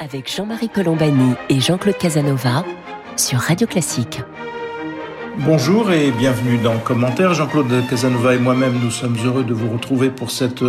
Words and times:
avec 0.00 0.32
Jean-Marie 0.34 0.68
Colombani 0.68 1.32
et 1.48 1.60
Jean-Claude 1.60 1.96
Casanova 1.96 2.64
sur 3.16 3.38
Radio 3.38 3.66
Classique. 3.66 4.20
Bonjour 5.38 5.90
et 5.92 6.10
bienvenue 6.12 6.58
dans 6.58 6.78
Commentaire. 6.78 7.34
Jean-Claude 7.34 7.72
Casanova 7.88 8.34
et 8.34 8.38
moi-même, 8.38 8.78
nous 8.82 8.90
sommes 8.90 9.16
heureux 9.24 9.44
de 9.44 9.54
vous 9.54 9.70
retrouver 9.70 10.10
pour 10.10 10.30
cette 10.30 10.64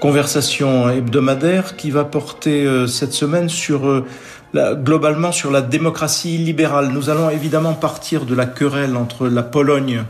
conversation 0.00 0.88
hebdomadaire 0.88 1.76
qui 1.76 1.90
va 1.90 2.04
porter 2.04 2.64
euh, 2.64 2.86
cette 2.86 3.12
semaine 3.12 3.48
sur 3.48 3.86
euh, 3.86 4.04
globalement 4.54 5.32
sur 5.32 5.50
la 5.50 5.62
démocratie 5.62 6.36
libérale. 6.38 6.90
Nous 6.92 7.10
allons 7.10 7.30
évidemment 7.30 7.74
partir 7.74 8.24
de 8.24 8.34
la 8.34 8.46
querelle 8.46 8.96
entre 8.96 9.28
la 9.28 9.42
Pologne 9.42 10.04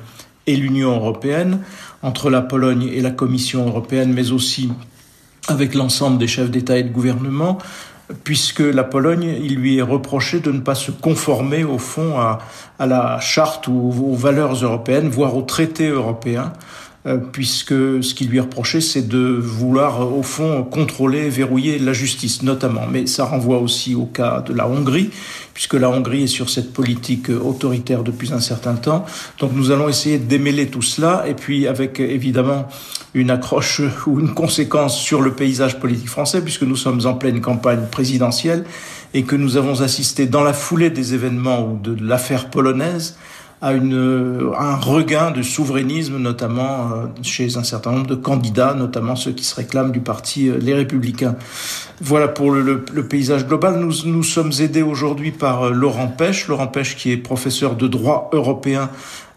et 0.46 0.56
l'Union 0.56 0.94
européenne, 0.94 1.60
entre 2.02 2.30
la 2.30 2.42
Pologne 2.42 2.90
et 2.92 3.00
la 3.00 3.10
Commission 3.10 3.66
européenne, 3.66 4.12
mais 4.12 4.32
aussi 4.32 4.70
avec 5.48 5.74
l'ensemble 5.74 6.18
des 6.18 6.26
chefs 6.26 6.50
d'État 6.50 6.78
et 6.78 6.82
de 6.82 6.92
gouvernement, 6.92 7.58
puisque 8.22 8.60
la 8.60 8.84
Pologne, 8.84 9.36
il 9.42 9.56
lui 9.56 9.78
est 9.78 9.82
reproché 9.82 10.40
de 10.40 10.52
ne 10.52 10.60
pas 10.60 10.74
se 10.74 10.90
conformer 10.90 11.64
au 11.64 11.78
fond 11.78 12.18
à, 12.18 12.38
la 12.78 13.18
charte 13.20 13.68
ou 13.68 14.08
aux 14.10 14.14
valeurs 14.14 14.54
européennes, 14.54 15.08
voire 15.08 15.36
aux 15.36 15.42
traités 15.42 15.88
européens. 15.88 16.52
Euh, 17.06 17.18
puisque 17.18 17.74
ce 18.02 18.14
qui 18.14 18.24
lui 18.24 18.40
reproché, 18.40 18.80
c'est 18.80 19.06
de 19.06 19.18
vouloir, 19.18 20.10
au 20.16 20.22
fond, 20.22 20.64
contrôler, 20.64 21.28
verrouiller 21.28 21.78
la 21.78 21.92
justice, 21.92 22.42
notamment. 22.42 22.86
Mais 22.90 23.06
ça 23.06 23.26
renvoie 23.26 23.58
aussi 23.58 23.94
au 23.94 24.06
cas 24.06 24.40
de 24.40 24.54
la 24.54 24.66
Hongrie, 24.66 25.10
puisque 25.52 25.74
la 25.74 25.90
Hongrie 25.90 26.22
est 26.22 26.28
sur 26.28 26.48
cette 26.48 26.72
politique 26.72 27.28
autoritaire 27.28 28.04
depuis 28.04 28.32
un 28.32 28.40
certain 28.40 28.72
temps. 28.72 29.04
Donc 29.38 29.52
nous 29.52 29.70
allons 29.70 29.86
essayer 29.86 30.16
de 30.16 30.24
démêler 30.24 30.68
tout 30.68 30.80
cela, 30.80 31.24
et 31.28 31.34
puis 31.34 31.66
avec 31.66 32.00
évidemment 32.00 32.68
une 33.12 33.30
accroche 33.30 33.82
ou 34.06 34.18
une 34.18 34.32
conséquence 34.32 34.98
sur 34.98 35.20
le 35.20 35.32
paysage 35.32 35.78
politique 35.78 36.08
français, 36.08 36.40
puisque 36.40 36.62
nous 36.62 36.76
sommes 36.76 37.04
en 37.04 37.12
pleine 37.12 37.42
campagne 37.42 37.84
présidentielle 37.90 38.64
et 39.12 39.24
que 39.24 39.36
nous 39.36 39.58
avons 39.58 39.82
assisté 39.82 40.24
dans 40.24 40.42
la 40.42 40.54
foulée 40.54 40.88
des 40.88 41.12
événements 41.12 41.68
ou 41.68 41.76
de 41.76 42.02
l'affaire 42.02 42.48
polonaise 42.48 43.16
à, 43.60 43.72
une, 43.72 44.52
un 44.58 44.76
regain 44.76 45.30
de 45.30 45.42
souverainisme, 45.42 46.18
notamment 46.18 46.90
euh, 46.92 47.06
chez 47.22 47.56
un 47.56 47.64
certain 47.64 47.92
nombre 47.92 48.06
de 48.06 48.14
candidats, 48.14 48.74
notamment 48.74 49.16
ceux 49.16 49.32
qui 49.32 49.44
se 49.44 49.54
réclament 49.54 49.92
du 49.92 50.00
parti 50.00 50.48
euh, 50.48 50.58
Les 50.60 50.74
Républicains. 50.74 51.36
Voilà 52.00 52.28
pour 52.28 52.50
le, 52.50 52.84
le, 52.92 53.08
paysage 53.08 53.46
global. 53.46 53.78
Nous, 53.78 53.92
nous 54.06 54.22
sommes 54.22 54.52
aidés 54.60 54.82
aujourd'hui 54.82 55.30
par 55.30 55.64
euh, 55.64 55.70
Laurent 55.70 56.08
Pêche, 56.08 56.48
Laurent 56.48 56.66
Pêche 56.66 56.96
qui 56.96 57.12
est 57.12 57.16
professeur 57.16 57.76
de 57.76 57.88
droit 57.88 58.30
européen 58.32 58.90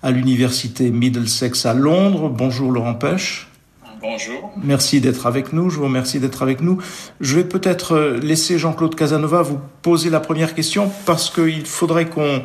à 0.03 0.11
l'université 0.11 0.89
Middlesex 0.89 1.65
à 1.65 1.73
Londres. 1.73 2.29
Bonjour 2.29 2.71
Laurent 2.71 2.95
Pêche. 2.95 3.47
Bonjour. 4.01 4.51
Merci 4.63 5.01
d'être 5.01 5.25
avec 5.25 5.53
nous. 5.53 5.69
Je 5.69 5.77
vous 5.77 5.85
remercie 5.85 6.19
d'être 6.19 6.43
avec 6.43 6.61
nous. 6.61 6.77
Je 7.19 7.35
vais 7.35 7.43
peut-être 7.43 8.19
laisser 8.21 8.59
Jean-Claude 8.59 8.93
Casanova 8.93 9.41
vous 9.41 9.59
poser 9.81 10.11
la 10.11 10.19
première 10.19 10.53
question 10.53 10.91
parce 11.05 11.31
qu'il 11.31 11.65
faudrait 11.65 12.05
qu'on 12.05 12.43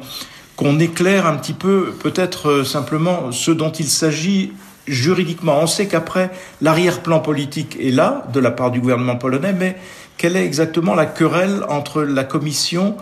qu'on 0.57 0.79
éclaire 0.79 1.27
un 1.27 1.37
petit 1.37 1.53
peu 1.53 1.93
peut-être 2.03 2.49
euh, 2.49 2.65
simplement 2.65 3.33
ce 3.33 3.51
dont 3.51 3.73
il 3.73 3.89
s'agit 3.89 4.53
juridiquement. 4.87 5.59
On 5.61 5.67
sait 5.67 5.87
qu'après, 5.87 6.31
l'arrière-plan 6.61 7.21
politique 7.21 7.77
est 7.81 7.91
là, 7.91 8.27
de 8.33 8.41
la 8.41 8.51
part 8.51 8.71
du 8.71 8.81
gouvernement 8.81 9.17
polonais, 9.17 9.53
mais 9.53 9.77
quelle 10.17 10.37
est 10.37 10.45
exactement 10.45 10.95
la 10.95 11.07
querelle 11.07 11.65
entre 11.69 12.03
la 12.03 12.25
Commission 12.25 12.97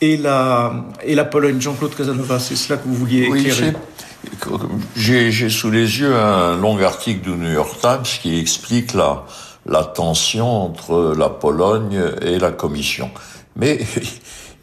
et 0.00 0.16
la, 0.16 0.84
et 1.02 1.14
la 1.14 1.24
Pologne? 1.24 1.60
Jean-Claude 1.60 1.94
Casanova, 1.94 2.38
c'est 2.38 2.56
cela 2.56 2.78
que 2.78 2.86
vous 2.86 2.94
vouliez 2.94 3.22
éclairer 3.22 3.72
J'ai 4.96 5.50
sous 5.50 5.70
les 5.70 6.00
yeux 6.00 6.14
un 6.14 6.56
long 6.56 6.80
article 6.82 7.22
du 7.22 7.36
New 7.36 7.52
York 7.52 7.76
Times 7.80 8.02
qui 8.22 8.38
explique 8.38 8.94
la, 8.94 9.24
la 9.66 9.84
tension 9.84 10.46
entre 10.46 11.14
la 11.16 11.28
Pologne 11.28 12.00
et 12.22 12.38
la 12.38 12.50
Commission. 12.50 13.10
Mais 13.56 13.80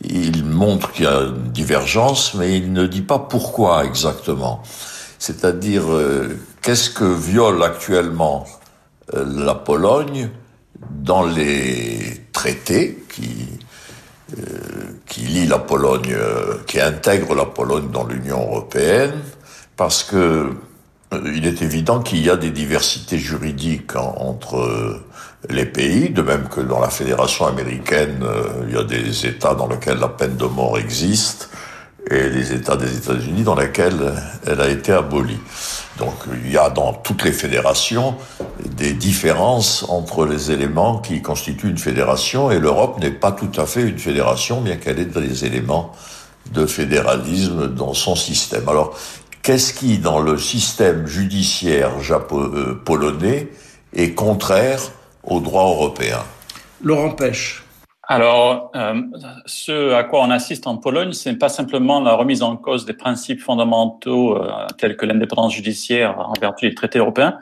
il 0.03 0.45
montre 0.45 0.91
qu'il 0.91 1.05
y 1.05 1.07
a 1.07 1.21
une 1.21 1.51
divergence, 1.51 2.33
mais 2.33 2.57
il 2.57 2.73
ne 2.73 2.87
dit 2.87 3.01
pas 3.01 3.19
pourquoi 3.19 3.85
exactement. 3.85 4.63
C'est-à-dire, 5.19 5.91
euh, 5.91 6.39
qu'est-ce 6.61 6.89
que 6.89 7.05
viole 7.05 7.61
actuellement 7.63 8.45
euh, 9.13 9.25
la 9.27 9.55
Pologne 9.55 10.29
dans 10.89 11.23
les 11.23 12.25
traités 12.33 13.03
qui, 13.13 13.47
euh, 14.37 14.41
qui 15.05 15.21
lient 15.21 15.47
la 15.47 15.59
Pologne, 15.59 16.15
qui 16.65 16.81
intègrent 16.81 17.35
la 17.35 17.45
Pologne 17.45 17.91
dans 17.91 18.05
l'Union 18.05 18.39
européenne, 18.39 19.13
parce 19.77 20.03
que 20.03 20.49
il 21.11 21.45
est 21.45 21.61
évident 21.61 21.99
qu'il 21.99 22.23
y 22.23 22.29
a 22.29 22.37
des 22.37 22.51
diversités 22.51 23.17
juridiques 23.17 23.95
entre 23.95 25.01
les 25.49 25.65
pays, 25.65 26.09
de 26.09 26.21
même 26.21 26.47
que 26.47 26.61
dans 26.61 26.79
la 26.79 26.89
fédération 26.89 27.47
américaine, 27.47 28.19
euh, 28.23 28.63
il 28.67 28.75
y 28.75 28.77
a 28.77 28.83
des 28.83 29.25
États 29.25 29.55
dans 29.55 29.67
lesquels 29.67 29.97
la 29.97 30.07
peine 30.07 30.37
de 30.37 30.45
mort 30.45 30.77
existe 30.77 31.49
et 32.09 32.29
des 32.29 32.53
États 32.53 32.77
des 32.77 32.97
États-Unis 32.97 33.43
dans 33.43 33.55
lesquels 33.55 34.13
elle 34.45 34.61
a 34.61 34.69
été 34.69 34.91
abolie. 34.91 35.39
Donc 35.97 36.13
il 36.43 36.51
y 36.51 36.57
a 36.57 36.69
dans 36.69 36.93
toutes 36.93 37.23
les 37.23 37.31
fédérations 37.31 38.15
des 38.65 38.93
différences 38.93 39.85
entre 39.87 40.25
les 40.25 40.51
éléments 40.51 40.99
qui 40.99 41.21
constituent 41.21 41.69
une 41.69 41.77
fédération 41.77 42.49
et 42.49 42.59
l'Europe 42.59 42.99
n'est 42.99 43.11
pas 43.11 43.31
tout 43.31 43.51
à 43.57 43.65
fait 43.65 43.81
une 43.81 43.99
fédération, 43.99 44.61
bien 44.61 44.77
qu'elle 44.77 44.99
ait 44.99 45.05
des 45.05 45.45
éléments 45.45 45.93
de 46.51 46.65
fédéralisme 46.65 47.67
dans 47.67 47.93
son 47.93 48.15
système. 48.15 48.67
Alors 48.67 48.97
qu'est-ce 49.43 49.73
qui, 49.73 49.97
dans 49.97 50.19
le 50.19 50.37
système 50.37 51.07
judiciaire 51.07 51.91
euh, 52.31 52.81
polonais, 52.85 53.49
est 53.93 54.13
contraire 54.13 54.79
au 55.23 55.39
droit 55.39 55.65
européen? 55.65 56.19
Laurent 56.81 57.11
Pêche. 57.11 57.63
Alors, 58.07 58.71
euh, 58.75 59.01
ce 59.45 59.93
à 59.93 60.03
quoi 60.03 60.21
on 60.21 60.31
assiste 60.31 60.67
en 60.67 60.77
Pologne, 60.77 61.13
ce 61.13 61.29
n'est 61.29 61.37
pas 61.37 61.49
simplement 61.49 62.01
la 62.01 62.13
remise 62.13 62.43
en 62.43 62.57
cause 62.57 62.85
des 62.85 62.93
principes 62.93 63.39
fondamentaux 63.39 64.37
euh, 64.37 64.51
tels 64.77 64.97
que 64.97 65.05
l'indépendance 65.05 65.53
judiciaire 65.53 66.19
en 66.19 66.33
vertu 66.39 66.67
des 66.67 66.75
traités 66.75 66.99
européens. 66.99 67.37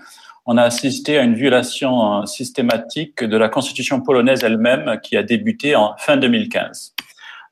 On 0.45 0.57
a 0.57 0.63
assisté 0.63 1.17
à 1.17 1.23
une 1.23 1.35
violation 1.35 2.25
systématique 2.25 3.23
de 3.23 3.37
la 3.37 3.49
constitution 3.49 4.01
polonaise 4.01 4.43
elle-même 4.43 4.99
qui 5.03 5.15
a 5.15 5.23
débuté 5.23 5.75
en 5.75 5.95
fin 5.97 6.17
2015. 6.17 6.93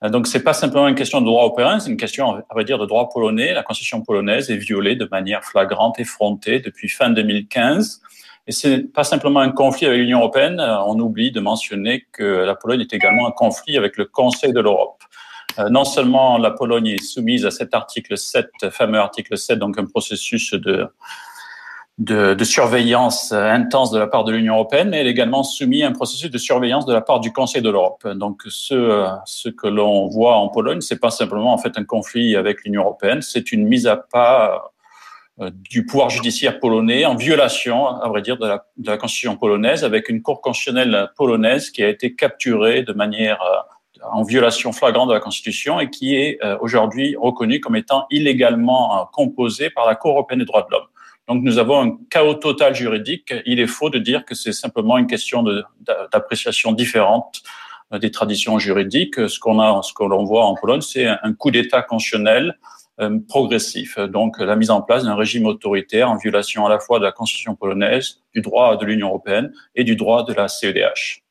Donc, 0.04 0.28
c'est 0.28 0.44
pas 0.44 0.54
simplement 0.54 0.88
une 0.88 0.96
question 0.96 1.22
de 1.22 1.26
droit 1.26 1.44
européen, 1.44 1.80
c'est 1.80 1.90
une 1.90 1.98
question, 1.98 2.36
à 2.36 2.54
vrai 2.54 2.64
dire, 2.64 2.78
de 2.78 2.86
droit 2.86 3.10
polonais. 3.10 3.54
La 3.54 3.64
constitution 3.64 4.02
polonaise 4.02 4.52
est 4.52 4.58
violée 4.58 4.96
de 4.96 5.08
manière 5.10 5.44
flagrante, 5.44 6.00
effrontée 6.00 6.60
depuis 6.60 6.88
fin 6.88 7.10
2015. 7.10 8.02
Et 8.48 8.52
c'est 8.52 8.94
pas 8.94 9.04
simplement 9.04 9.40
un 9.40 9.52
conflit 9.52 9.88
avec 9.88 10.00
l'Union 10.00 10.20
européenne. 10.20 10.62
On 10.62 11.00
oublie 11.00 11.32
de 11.32 11.40
mentionner 11.40 12.06
que 12.12 12.24
la 12.24 12.56
Pologne 12.56 12.82
est 12.82 12.94
également 12.94 13.28
un 13.28 13.32
conflit 13.32 13.76
avec 13.76 13.98
le 13.98 14.06
Conseil 14.06 14.54
de 14.54 14.62
l'Europe. 14.62 15.02
Euh, 15.60 15.70
non 15.70 15.84
seulement 15.84 16.38
la 16.38 16.52
Pologne 16.52 16.88
est 16.88 17.04
soumise 17.04 17.46
à 17.46 17.52
cet 17.52 17.74
article 17.74 18.18
7, 18.18 18.48
fameux 18.72 19.00
article 19.00 19.38
7, 19.38 19.60
donc 19.60 19.78
un 19.78 19.86
processus 19.86 20.54
de 20.54 20.88
de, 21.98 22.36
de, 22.36 22.44
surveillance 22.44 23.32
intense 23.32 23.90
de 23.92 23.98
la 23.98 24.06
part 24.06 24.24
de 24.24 24.32
l'Union 24.32 24.54
européenne, 24.54 24.90
mais 24.90 25.00
elle 25.00 25.08
est 25.08 25.12
également 25.12 25.44
soumise 25.44 25.84
à 25.84 25.88
un 25.88 25.92
processus 25.94 26.30
de 26.30 26.38
surveillance 26.38 26.86
de 26.86 26.94
la 26.94 27.02
part 27.02 27.20
du 27.20 27.34
Conseil 27.34 27.64
de 27.64 27.72
l'Europe. 27.72 28.08
Donc, 28.08 28.44
ce, 28.50 29.08
ce 29.26 29.50
que 29.50 29.68
l'on 29.68 30.08
voit 30.08 30.36
en 30.36 30.48
Pologne, 30.50 30.82
c'est 30.82 31.00
pas 31.00 31.10
simplement 31.10 31.54
en 31.54 31.58
fait 31.58 31.78
un 31.78 31.84
conflit 31.84 32.36
avec 32.36 32.64
l'Union 32.64 32.84
européenne, 32.84 33.22
c'est 33.24 33.52
une 33.52 33.68
mise 33.68 33.88
à 33.88 33.98
pas 33.98 34.72
euh, 35.40 35.52
du 35.54 35.86
pouvoir 35.86 36.10
judiciaire 36.10 36.60
polonais 36.60 37.06
en 37.06 37.16
violation, 37.16 37.86
à 37.88 38.10
vrai 38.10 38.24
dire, 38.24 38.38
de 38.38 38.48
la, 38.48 38.66
de 38.78 38.90
la 38.90 38.98
constitution 38.98 39.38
polonaise, 39.38 39.84
avec 39.84 40.10
une 40.10 40.24
cour 40.24 40.42
constitutionnelle 40.42 41.12
polonaise 41.16 41.70
qui 41.70 41.84
a 41.84 41.90
été 41.90 42.16
capturée 42.16 42.82
de 42.82 42.92
manière 42.94 43.40
euh, 43.44 44.02
en 44.12 44.24
violation 44.24 44.72
flagrante 44.72 45.10
de 45.10 45.14
la 45.14 45.20
Constitution 45.20 45.80
et 45.80 45.92
qui 45.92 46.16
est 46.16 46.40
euh, 46.44 46.58
aujourd'hui 46.60 47.16
reconnue 47.20 47.60
comme 47.60 47.76
étant 47.76 48.08
illégalement 48.10 49.08
composée 49.14 49.70
par 49.70 49.86
la 49.86 49.94
Cour 49.94 50.12
européenne 50.14 50.40
des 50.40 50.46
droits 50.46 50.64
de 50.64 50.72
l'homme. 50.72 50.88
Donc 51.28 51.44
nous 51.44 51.58
avons 51.58 51.82
un 51.82 51.98
chaos 52.10 52.36
total 52.36 52.74
juridique. 52.74 53.34
Il 53.46 53.60
est 53.60 53.68
faux 53.68 53.90
de 53.90 54.00
dire 54.00 54.26
que 54.26 54.34
c'est 54.34 54.54
simplement 54.54 54.98
une 54.98 55.08
question 55.08 55.44
d'appréciation 56.12 56.72
différente 56.72 57.42
euh, 57.94 58.00
des 58.00 58.12
traditions 58.12 58.60
juridiques. 58.60 59.16
Ce 59.30 59.40
qu'on 59.40 59.60
a, 59.60 59.82
ce 59.84 59.94
que 59.94 60.04
l'on 60.04 60.24
voit 60.24 60.46
en 60.46 60.56
Pologne, 60.56 60.82
c'est 60.82 61.06
un 61.06 61.34
coup 61.34 61.52
d'État 61.52 61.82
constitutionnel 61.82 62.58
euh, 63.00 63.20
progressif. 63.28 64.00
Donc 64.00 64.40
la 64.40 64.56
mise 64.56 64.72
en 64.72 64.82
place 64.82 65.04
d'un 65.04 65.16
régime 65.16 65.46
autoritaire 65.46 66.10
en 66.10 66.18
violation 66.18 66.66
à 66.66 66.70
la 66.70 66.80
fois 66.80 67.00
de 67.00 67.04
la 67.04 67.12
constitution 67.12 67.56
polonaise, 67.56 68.22
du 68.34 68.42
droit 68.42 68.78
de 68.78 68.86
l'Union 68.86 69.10
européenne 69.10 69.52
et 69.76 69.84
du 69.84 69.96
droit 69.96 70.24
de 70.24 70.34
la 70.34 70.48
CEDH. 70.48 71.24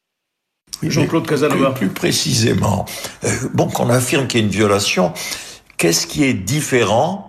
Jean-Claude 0.82 1.26
Casanova. 1.26 1.70
Plus, 1.70 1.88
plus, 1.88 1.94
précisément, 1.94 2.84
euh, 3.24 3.28
bon, 3.54 3.66
qu'on 3.66 3.88
affirme 3.88 4.26
qu'il 4.26 4.40
y 4.40 4.42
a 4.42 4.46
une 4.46 4.52
violation, 4.52 5.12
qu'est-ce 5.78 6.06
qui 6.06 6.24
est 6.24 6.34
différent 6.34 7.25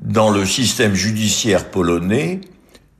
dans 0.00 0.30
le 0.30 0.44
système 0.44 0.94
judiciaire 0.94 1.70
polonais 1.70 2.40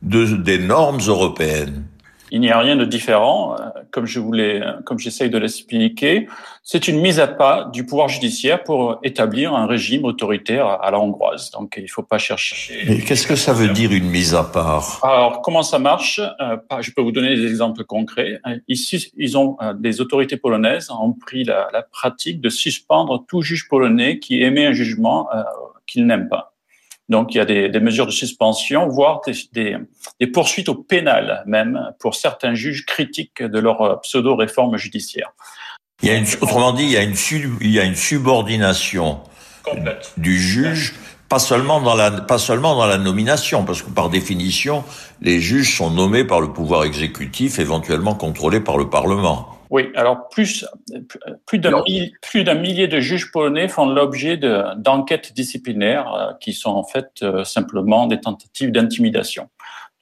de, 0.02 0.36
des 0.36 0.58
normes 0.58 1.00
européennes 1.06 1.84
Il 2.30 2.40
n'y 2.40 2.50
a 2.50 2.58
rien 2.58 2.76
de 2.76 2.84
différent, 2.84 3.56
euh, 3.58 3.64
comme 3.90 4.06
je 4.06 4.20
voulais, 4.20 4.62
comme 4.84 4.98
j'essaye 4.98 5.30
de 5.30 5.38
l'expliquer. 5.38 6.28
C'est 6.62 6.88
une 6.88 7.00
mise 7.00 7.18
à 7.18 7.26
pas 7.26 7.68
du 7.72 7.84
pouvoir 7.84 8.08
judiciaire 8.08 8.62
pour 8.62 8.98
établir 9.02 9.54
un 9.54 9.66
régime 9.66 10.04
autoritaire 10.04 10.66
à 10.66 10.90
la 10.90 11.00
hongroise. 11.00 11.50
Donc, 11.50 11.74
il 11.76 11.84
ne 11.84 11.88
faut 11.88 12.02
pas 12.02 12.18
chercher. 12.18 12.84
Mais 12.86 12.98
qu'est-ce 13.00 13.26
que 13.26 13.34
ça 13.34 13.52
veut 13.52 13.68
dire 13.68 13.90
une 13.92 14.08
mise 14.08 14.34
à 14.34 14.44
part? 14.44 15.00
Alors, 15.02 15.42
comment 15.42 15.62
ça 15.62 15.78
marche? 15.78 16.20
Euh, 16.20 16.56
Je 16.80 16.92
peux 16.92 17.02
vous 17.02 17.12
donner 17.12 17.34
des 17.34 17.46
exemples 17.46 17.84
concrets. 17.84 18.40
Ici, 18.68 19.10
ils 19.16 19.36
ont 19.36 19.56
des 19.78 20.00
autorités 20.00 20.36
polonaises 20.36 20.90
ont 20.90 21.12
pris 21.12 21.44
la, 21.44 21.68
la 21.72 21.82
pratique 21.82 22.40
de 22.40 22.50
suspendre 22.50 23.24
tout 23.26 23.42
juge 23.42 23.68
polonais 23.68 24.18
qui 24.18 24.42
émet 24.42 24.66
un 24.66 24.72
jugement 24.72 25.28
qu'ils 25.86 26.06
n'aiment 26.06 26.28
pas. 26.28 26.49
Donc, 27.10 27.34
il 27.34 27.38
y 27.38 27.40
a 27.40 27.44
des, 27.44 27.68
des 27.68 27.80
mesures 27.80 28.06
de 28.06 28.12
suspension, 28.12 28.88
voire 28.88 29.20
des, 29.26 29.76
des, 30.20 30.26
poursuites 30.28 30.68
au 30.68 30.76
pénal 30.76 31.42
même 31.44 31.92
pour 31.98 32.14
certains 32.14 32.54
juges 32.54 32.86
critiques 32.86 33.42
de 33.42 33.58
leur 33.58 34.00
pseudo-réforme 34.00 34.76
judiciaire. 34.76 35.32
Il 36.02 36.08
y 36.08 36.12
a 36.12 36.14
une, 36.14 36.26
autrement 36.40 36.72
dit, 36.72 36.84
il 36.84 36.92
y 36.92 36.96
a 36.96 37.02
une, 37.02 37.16
il 37.60 37.70
y 37.70 37.80
a 37.80 37.84
une 37.84 37.96
subordination 37.96 39.20
Complète. 39.64 40.12
du 40.16 40.38
juge, 40.40 40.94
pas 41.28 41.40
seulement 41.40 41.80
dans 41.80 41.94
la, 41.94 42.10
pas 42.12 42.38
seulement 42.38 42.76
dans 42.76 42.86
la 42.86 42.96
nomination, 42.96 43.64
parce 43.64 43.82
que 43.82 43.90
par 43.90 44.08
définition, 44.08 44.84
les 45.20 45.40
juges 45.40 45.76
sont 45.76 45.90
nommés 45.90 46.24
par 46.24 46.40
le 46.40 46.52
pouvoir 46.52 46.84
exécutif, 46.84 47.58
éventuellement 47.58 48.14
contrôlés 48.14 48.60
par 48.60 48.78
le 48.78 48.88
Parlement. 48.88 49.59
Oui, 49.70 49.90
alors 49.94 50.28
plus 50.28 50.66
plus 51.46 51.58
d'un 51.60 52.54
millier 52.54 52.88
de 52.88 52.98
juges 52.98 53.30
polonais 53.30 53.68
font 53.68 53.86
l'objet 53.86 54.36
d'enquêtes 54.36 55.32
disciplinaires 55.32 56.12
euh, 56.12 56.32
qui 56.40 56.52
sont 56.52 56.70
en 56.70 56.82
fait 56.82 57.10
euh, 57.22 57.44
simplement 57.44 58.06
des 58.06 58.20
tentatives 58.20 58.72
d'intimidation. 58.72 59.48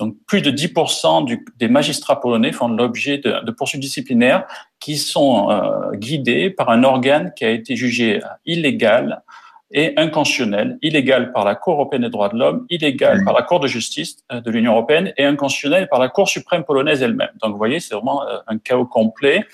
Donc 0.01 0.17
plus 0.27 0.41
de 0.41 0.51
10% 0.51 1.27
du, 1.27 1.45
des 1.59 1.69
magistrats 1.69 2.21
polonais 2.21 2.53
font 2.53 2.69
l'objet 2.69 3.19
de, 3.19 3.45
de, 3.45 3.51
poursuites 3.51 3.81
disciplinaires 3.83 4.47
qui 4.81 4.97
sont 4.97 5.51
euh, 5.51 5.93
guidées 5.95 6.49
par 6.49 6.71
un 6.71 6.83
organe 6.83 7.33
qui 7.37 7.45
a 7.45 7.51
été 7.51 7.77
jugé 7.77 8.21
illégal 8.47 9.23
et 9.71 9.93
inconstitutionnel, 9.99 10.79
illégal 10.81 11.33
par 11.33 11.45
la 11.45 11.55
Cour 11.55 11.75
européenne 11.75 12.03
des 12.03 12.09
droits 12.09 12.31
de 12.31 12.39
l'homme, 12.39 12.67
illégal 12.71 13.23
par 13.25 13.35
la 13.35 13.43
Cour 13.43 13.61
de 13.61 13.67
justice 13.67 14.17
euh, 14.33 14.41
de 14.41 14.51
l'Union 14.51 14.73
européenne 14.73 15.13
et 15.17 15.25
inconstitutionnel 15.25 15.89
par 15.89 16.01
la 16.01 16.09
Cour 16.09 16.29
suprême 16.29 16.65
polonaise 16.65 17.03
elle-même. 17.03 17.31
Donc 17.43 17.53
vous 17.53 17.59
voyez, 17.59 17.81
c'est 17.81 17.95
vraiment 17.95 18.27
euh, 18.27 18.39
un 18.47 18.59
chaos 18.59 18.87
complet. 18.87 19.47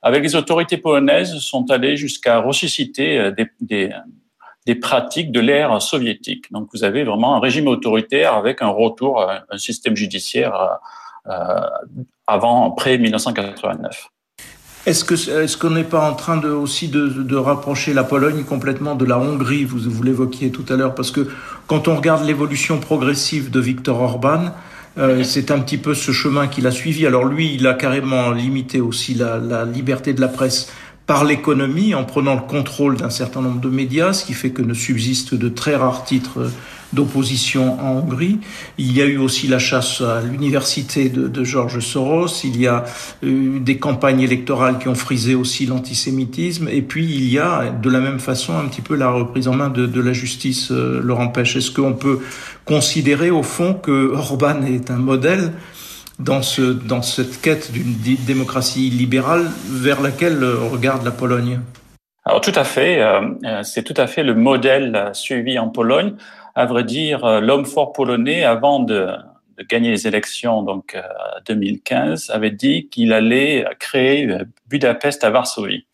Avec 0.00 0.22
les 0.22 0.34
autorités 0.34 0.78
polonaises 0.78 1.38
sont 1.38 1.70
allées 1.70 1.96
jusqu'à 1.96 2.38
ressusciter 2.38 3.18
euh, 3.18 3.30
des, 3.30 3.46
des, 3.60 3.90
des 4.66 4.74
pratiques 4.74 5.32
de 5.32 5.40
l'ère 5.40 5.82
soviétique. 5.82 6.50
Donc 6.50 6.68
vous 6.72 6.82
avez 6.82 7.04
vraiment 7.04 7.36
un 7.36 7.40
régime 7.40 7.68
autoritaire 7.68 8.34
avec 8.34 8.62
un 8.62 8.70
retour 8.70 9.20
à 9.20 9.44
un 9.50 9.58
système 9.58 9.96
judiciaire 9.96 10.78
avant, 12.26 12.72
près 12.72 12.98
1989. 12.98 14.08
Est-ce 14.84 15.04
que 15.04 15.14
est-ce 15.14 15.56
qu'on 15.56 15.70
n'est 15.70 15.84
pas 15.84 16.00
en 16.10 16.14
train 16.14 16.36
de 16.36 16.48
aussi 16.48 16.88
de, 16.88 17.06
de, 17.08 17.36
rapprocher 17.36 17.94
la 17.94 18.02
Pologne 18.02 18.42
complètement 18.42 18.96
de 18.96 19.04
la 19.04 19.16
Hongrie? 19.16 19.64
Vous 19.64 19.78
vous 19.78 20.02
l'évoquiez 20.02 20.50
tout 20.50 20.64
à 20.70 20.76
l'heure 20.76 20.96
parce 20.96 21.12
que 21.12 21.28
quand 21.68 21.86
on 21.86 21.94
regarde 21.94 22.24
l'évolution 22.24 22.78
progressive 22.78 23.52
de 23.52 23.60
Viktor 23.60 24.00
Orban, 24.00 24.46
euh, 24.98 25.22
c'est 25.22 25.52
un 25.52 25.60
petit 25.60 25.78
peu 25.78 25.94
ce 25.94 26.10
chemin 26.10 26.48
qu'il 26.48 26.66
a 26.66 26.72
suivi. 26.72 27.06
Alors 27.06 27.24
lui, 27.24 27.54
il 27.54 27.64
a 27.68 27.74
carrément 27.74 28.32
limité 28.32 28.80
aussi 28.80 29.14
la, 29.14 29.38
la 29.38 29.64
liberté 29.64 30.14
de 30.14 30.20
la 30.20 30.26
presse 30.26 30.72
par 31.06 31.24
l'économie 31.24 31.94
en 31.94 32.02
prenant 32.02 32.34
le 32.34 32.40
contrôle 32.40 32.96
d'un 32.96 33.10
certain 33.10 33.40
nombre 33.40 33.60
de 33.60 33.68
médias, 33.68 34.12
ce 34.12 34.24
qui 34.24 34.32
fait 34.32 34.50
que 34.50 34.62
ne 34.62 34.74
subsistent 34.74 35.34
de 35.34 35.48
très 35.48 35.76
rares 35.76 36.04
titres 36.04 36.50
d'opposition 36.92 37.80
en 37.80 37.98
Hongrie. 37.98 38.38
Il 38.78 38.92
y 38.96 39.02
a 39.02 39.06
eu 39.06 39.18
aussi 39.18 39.48
la 39.48 39.58
chasse 39.58 40.00
à 40.00 40.20
l'université 40.20 41.08
de, 41.08 41.28
de 41.28 41.44
George 41.44 41.80
Soros. 41.80 42.44
Il 42.44 42.60
y 42.60 42.66
a 42.66 42.84
eu 43.22 43.60
des 43.60 43.78
campagnes 43.78 44.20
électorales 44.20 44.78
qui 44.78 44.88
ont 44.88 44.94
frisé 44.94 45.34
aussi 45.34 45.66
l'antisémitisme. 45.66 46.68
Et 46.68 46.82
puis 46.82 47.04
il 47.04 47.30
y 47.30 47.38
a 47.38 47.70
de 47.70 47.90
la 47.90 48.00
même 48.00 48.18
façon 48.18 48.56
un 48.58 48.66
petit 48.66 48.82
peu 48.82 48.94
la 48.94 49.10
reprise 49.10 49.48
en 49.48 49.54
main 49.54 49.70
de, 49.70 49.86
de 49.86 50.00
la 50.00 50.12
justice 50.12 50.70
euh, 50.70 51.00
leur 51.02 51.20
empêche. 51.20 51.56
Est-ce 51.56 51.70
qu'on 51.70 51.94
peut 51.94 52.20
considérer 52.64 53.30
au 53.30 53.42
fond 53.42 53.74
que 53.74 54.12
Orban 54.12 54.62
est 54.62 54.90
un 54.90 54.96
modèle 54.96 55.52
dans, 56.18 56.42
ce, 56.42 56.62
dans 56.62 57.02
cette 57.02 57.40
quête 57.40 57.72
d'une 57.72 57.94
démocratie 58.26 58.90
libérale 58.90 59.50
vers 59.68 60.00
laquelle 60.00 60.44
regarde 60.70 61.04
la 61.04 61.10
Pologne? 61.10 61.60
Alors 62.24 62.40
tout 62.40 62.52
à 62.54 62.62
fait, 62.62 63.02
euh, 63.02 63.62
c'est 63.64 63.82
tout 63.82 63.94
à 63.96 64.06
fait 64.06 64.22
le 64.22 64.34
modèle 64.34 65.10
suivi 65.12 65.58
en 65.58 65.68
Pologne. 65.68 66.14
À 66.54 66.66
vrai 66.66 66.84
dire, 66.84 67.40
l'homme 67.40 67.64
fort 67.64 67.92
polonais, 67.92 68.44
avant 68.44 68.80
de, 68.80 69.08
gagner 69.68 69.90
les 69.90 70.06
élections, 70.06 70.62
donc 70.62 70.96
2015, 71.46 72.30
avait 72.30 72.50
dit 72.50 72.88
qu'il 72.88 73.12
allait 73.12 73.64
créer 73.78 74.28
Budapest 74.68 75.24
à 75.24 75.30
Varsovie. 75.30 75.86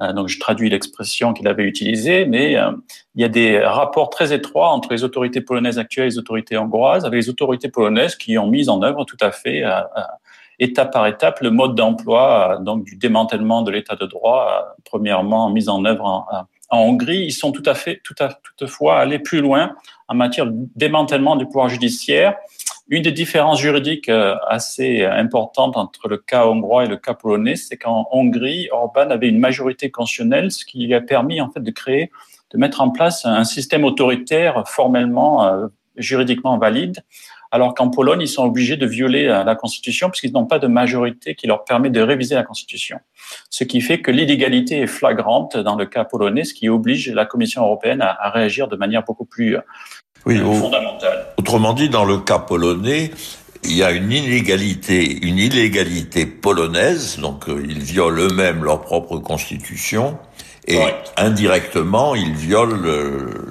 Euh, 0.00 0.12
donc, 0.12 0.28
je 0.28 0.38
traduis 0.38 0.70
l'expression 0.70 1.32
qu'il 1.32 1.48
avait 1.48 1.64
utilisée, 1.64 2.24
mais 2.24 2.56
euh, 2.56 2.70
il 3.14 3.22
y 3.22 3.24
a 3.24 3.28
des 3.28 3.60
rapports 3.60 4.10
très 4.10 4.32
étroits 4.32 4.70
entre 4.70 4.92
les 4.92 5.02
autorités 5.02 5.40
polonaises 5.40 5.78
actuelles 5.78 6.06
et 6.06 6.10
les 6.10 6.18
autorités 6.18 6.56
hongroises, 6.56 7.04
avec 7.04 7.18
les 7.20 7.28
autorités 7.28 7.68
polonaises 7.68 8.14
qui 8.16 8.38
ont 8.38 8.46
mis 8.46 8.68
en 8.68 8.82
œuvre 8.82 9.04
tout 9.04 9.16
à 9.20 9.32
fait, 9.32 9.64
euh, 9.64 9.80
étape 10.60 10.92
par 10.92 11.06
étape, 11.06 11.40
le 11.40 11.50
mode 11.50 11.74
d'emploi 11.74 12.58
donc 12.60 12.84
du 12.84 12.96
démantèlement 12.96 13.62
de 13.62 13.70
l'État 13.70 13.96
de 13.96 14.06
droit, 14.06 14.76
premièrement 14.84 15.50
mis 15.50 15.68
en 15.68 15.84
œuvre 15.84 16.04
en, 16.04 16.26
en 16.68 16.80
Hongrie. 16.80 17.24
Ils 17.24 17.32
sont 17.32 17.52
tout 17.52 17.62
à 17.66 17.74
fait, 17.74 18.00
tout 18.04 18.14
à, 18.20 18.38
toutefois 18.56 18.98
allés 18.98 19.18
plus 19.18 19.40
loin 19.40 19.74
en 20.08 20.14
matière 20.14 20.46
de 20.46 20.52
démantèlement 20.76 21.36
du 21.36 21.44
pouvoir 21.46 21.68
judiciaire 21.68 22.36
une 22.88 23.02
des 23.02 23.12
différences 23.12 23.60
juridiques 23.60 24.08
euh, 24.08 24.34
assez 24.48 25.04
importantes 25.04 25.76
entre 25.76 26.08
le 26.08 26.16
cas 26.16 26.46
hongrois 26.46 26.84
et 26.84 26.88
le 26.88 26.96
cas 26.96 27.14
polonais, 27.14 27.56
c'est 27.56 27.76
qu'en 27.76 28.08
Hongrie, 28.10 28.68
Orban 28.72 29.10
avait 29.10 29.28
une 29.28 29.38
majorité 29.38 29.90
constitutionnelle, 29.90 30.50
ce 30.50 30.64
qui 30.64 30.86
lui 30.86 30.94
a 30.94 31.00
permis 31.00 31.40
en 31.40 31.50
fait 31.50 31.60
de 31.60 31.70
créer, 31.70 32.10
de 32.50 32.58
mettre 32.58 32.80
en 32.80 32.90
place 32.90 33.26
un 33.26 33.44
système 33.44 33.84
autoritaire 33.84 34.64
formellement, 34.66 35.44
euh, 35.44 35.66
juridiquement 35.96 36.56
valide, 36.56 37.04
alors 37.50 37.74
qu'en 37.74 37.88
Pologne, 37.88 38.20
ils 38.20 38.28
sont 38.28 38.44
obligés 38.44 38.76
de 38.76 38.86
violer 38.86 39.26
euh, 39.26 39.44
la 39.44 39.54
Constitution 39.54 40.10
puisqu'ils 40.10 40.32
n'ont 40.32 40.46
pas 40.46 40.58
de 40.58 40.66
majorité 40.66 41.34
qui 41.34 41.46
leur 41.46 41.64
permet 41.64 41.90
de 41.90 42.00
réviser 42.00 42.34
la 42.34 42.42
Constitution. 42.42 42.98
Ce 43.50 43.64
qui 43.64 43.80
fait 43.80 44.00
que 44.00 44.10
l'illégalité 44.10 44.80
est 44.80 44.86
flagrante 44.86 45.56
dans 45.56 45.76
le 45.76 45.86
cas 45.86 46.04
polonais, 46.04 46.44
ce 46.44 46.54
qui 46.54 46.68
oblige 46.68 47.10
la 47.10 47.26
Commission 47.26 47.62
européenne 47.62 48.02
à, 48.02 48.16
à 48.20 48.30
réagir 48.30 48.68
de 48.68 48.76
manière 48.76 49.04
beaucoup 49.04 49.24
plus 49.24 49.56
oui, 50.26 50.38
fondamentale. 50.38 51.26
Autrement 51.38 51.72
dit, 51.72 51.88
dans 51.88 52.04
le 52.04 52.18
cas 52.18 52.38
polonais, 52.38 53.10
il 53.64 53.76
y 53.76 53.82
a 53.82 53.90
une 53.90 54.12
inégalité, 54.12 55.26
une 55.26 55.38
illégalité 55.38 56.26
polonaise, 56.26 57.18
donc 57.18 57.48
euh, 57.48 57.64
ils 57.68 57.80
violent 57.80 58.28
eux-mêmes 58.28 58.62
leur 58.64 58.82
propre 58.82 59.18
constitution, 59.18 60.18
et 60.66 60.76
ouais. 60.78 60.94
indirectement, 61.16 62.14
ils 62.14 62.34
violent 62.34 62.76
le, 62.76 63.48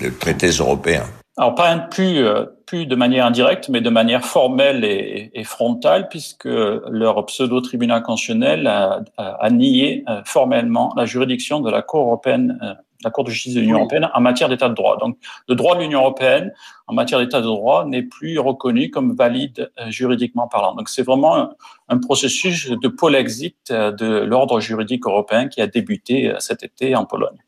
les 0.00 0.12
traités 0.12 0.48
européens. 0.48 1.06
Alors 1.36 1.54
pas 1.54 1.76
plus, 1.76 2.18
euh, 2.18 2.44
plus 2.66 2.86
de 2.86 2.96
manière 2.96 3.26
indirecte, 3.26 3.68
mais 3.68 3.80
de 3.80 3.90
manière 3.90 4.24
formelle 4.24 4.84
et, 4.84 5.30
et 5.32 5.44
frontale, 5.44 6.08
puisque 6.08 6.46
leur 6.46 7.24
pseudo-tribunal 7.26 8.02
constitutionnel 8.02 8.66
a, 8.66 9.04
a, 9.16 9.28
a, 9.44 9.50
nié 9.50 10.04
euh, 10.08 10.20
formellement 10.24 10.92
la 10.96 11.06
juridiction 11.06 11.60
de 11.60 11.70
la 11.70 11.82
Cour 11.82 12.00
européenne 12.00 12.58
euh, 12.62 12.74
la 13.04 13.10
Cour 13.10 13.24
de 13.24 13.30
justice 13.30 13.54
de 13.54 13.60
l'Union 13.60 13.76
oui. 13.76 13.80
européenne 13.80 14.08
en 14.12 14.20
matière 14.20 14.48
d'état 14.48 14.68
de 14.68 14.74
droit. 14.74 14.96
Donc, 14.98 15.16
le 15.48 15.54
droit 15.54 15.76
de 15.76 15.80
l'Union 15.80 16.00
européenne 16.00 16.52
en 16.86 16.94
matière 16.94 17.18
d'état 17.18 17.40
de 17.40 17.46
droit 17.46 17.84
n'est 17.84 18.02
plus 18.02 18.38
reconnu 18.38 18.90
comme 18.90 19.14
valide 19.14 19.70
euh, 19.78 19.90
juridiquement 19.90 20.48
parlant. 20.48 20.74
Donc, 20.74 20.88
c'est 20.88 21.02
vraiment 21.02 21.36
un, 21.36 21.50
un, 21.88 21.98
processus 21.98 22.70
de 22.70 22.88
pôle-exit 22.88 23.56
euh, 23.70 23.92
de 23.92 24.06
l'ordre 24.06 24.60
juridique 24.60 25.06
européen 25.06 25.48
qui 25.48 25.60
a 25.60 25.66
débuté 25.66 26.30
euh, 26.30 26.38
cet 26.38 26.62
été 26.62 26.94
en 26.96 27.04
Pologne. 27.04 27.38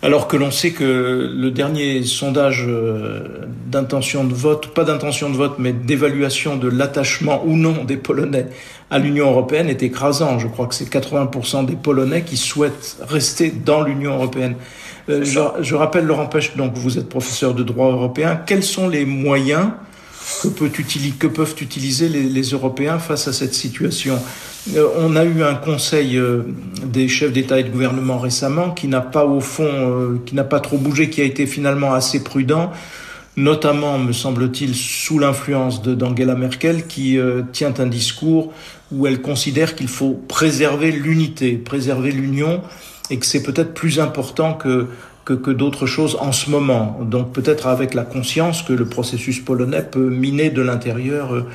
Alors 0.00 0.28
que 0.28 0.36
l'on 0.36 0.52
sait 0.52 0.70
que 0.70 1.32
le 1.34 1.50
dernier 1.50 2.04
sondage 2.04 2.64
d'intention 3.66 4.22
de 4.22 4.32
vote, 4.32 4.68
pas 4.68 4.84
d'intention 4.84 5.28
de 5.28 5.36
vote, 5.36 5.56
mais 5.58 5.72
d'évaluation 5.72 6.56
de 6.56 6.68
l'attachement 6.68 7.42
ou 7.44 7.56
non 7.56 7.82
des 7.84 7.96
Polonais 7.96 8.46
à 8.90 8.98
l'Union 8.98 9.30
européenne 9.30 9.68
est 9.68 9.82
écrasant. 9.82 10.38
Je 10.38 10.46
crois 10.46 10.66
que 10.66 10.74
c'est 10.74 10.88
80% 10.88 11.66
des 11.66 11.76
Polonais 11.76 12.22
qui 12.22 12.36
souhaitent 12.36 12.96
rester 13.08 13.50
dans 13.50 13.82
l'Union 13.82 14.14
européenne. 14.14 14.54
Euh, 15.08 15.24
je, 15.24 15.40
je, 15.60 15.74
rappelle, 15.74 16.04
Laurent 16.04 16.26
Pêche, 16.26 16.56
donc 16.56 16.74
vous 16.74 16.98
êtes 16.98 17.08
professeur 17.08 17.54
de 17.54 17.62
droit 17.62 17.90
européen. 17.90 18.40
Quels 18.46 18.62
sont 18.62 18.88
les 18.88 19.04
moyens 19.04 19.70
que, 20.42 20.48
peut 20.48 20.68
que 20.68 21.26
peuvent 21.26 21.54
utiliser 21.60 22.08
les, 22.08 22.22
les, 22.22 22.42
Européens 22.50 22.98
face 22.98 23.28
à 23.28 23.32
cette 23.32 23.54
situation. 23.54 24.18
Euh, 24.74 24.86
On 24.98 25.16
a 25.16 25.24
eu 25.24 25.42
un 25.42 25.54
conseil 25.54 26.16
euh, 26.16 26.42
des 26.84 27.08
chefs 27.08 27.32
d'État 27.32 27.58
et 27.58 27.64
de 27.64 27.70
gouvernement 27.70 28.18
récemment 28.18 28.70
qui 28.70 28.88
n'a 28.88 29.00
pas 29.00 29.24
au 29.24 29.40
fond, 29.40 29.68
euh, 29.68 30.20
qui 30.26 30.34
n'a 30.34 30.44
pas 30.44 30.60
trop 30.60 30.78
bougé, 30.78 31.10
qui 31.10 31.20
a 31.20 31.24
été 31.24 31.46
finalement 31.46 31.94
assez 31.94 32.22
prudent 32.22 32.72
notamment, 33.38 33.98
me 33.98 34.12
semble-t-il, 34.12 34.74
sous 34.74 35.18
l'influence 35.18 35.80
d'Angela 35.82 36.34
Merkel, 36.34 36.86
qui 36.86 37.18
euh, 37.18 37.42
tient 37.52 37.72
un 37.78 37.86
discours 37.86 38.52
où 38.90 39.06
elle 39.06 39.22
considère 39.22 39.76
qu'il 39.76 39.88
faut 39.88 40.20
préserver 40.26 40.90
l'unité, 40.90 41.52
préserver 41.52 42.10
l'union, 42.10 42.62
et 43.10 43.18
que 43.18 43.24
c'est 43.24 43.42
peut-être 43.42 43.72
plus 43.72 44.00
important 44.00 44.54
que, 44.54 44.88
que, 45.28 45.34
que 45.34 45.50
d'autres 45.50 45.84
choses 45.84 46.16
en 46.20 46.32
ce 46.32 46.48
moment. 46.48 46.98
Donc 47.02 47.34
peut-être 47.34 47.66
avec 47.66 47.92
la 47.92 48.04
conscience 48.04 48.62
que 48.62 48.72
le 48.72 48.86
processus 48.86 49.40
polonais 49.40 49.82
peut 49.82 50.08
miner 50.08 50.48
de 50.48 50.62
l'intérieur 50.62 51.34
euh, 51.34 51.46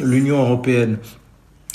l'Union 0.00 0.42
européenne. 0.42 0.98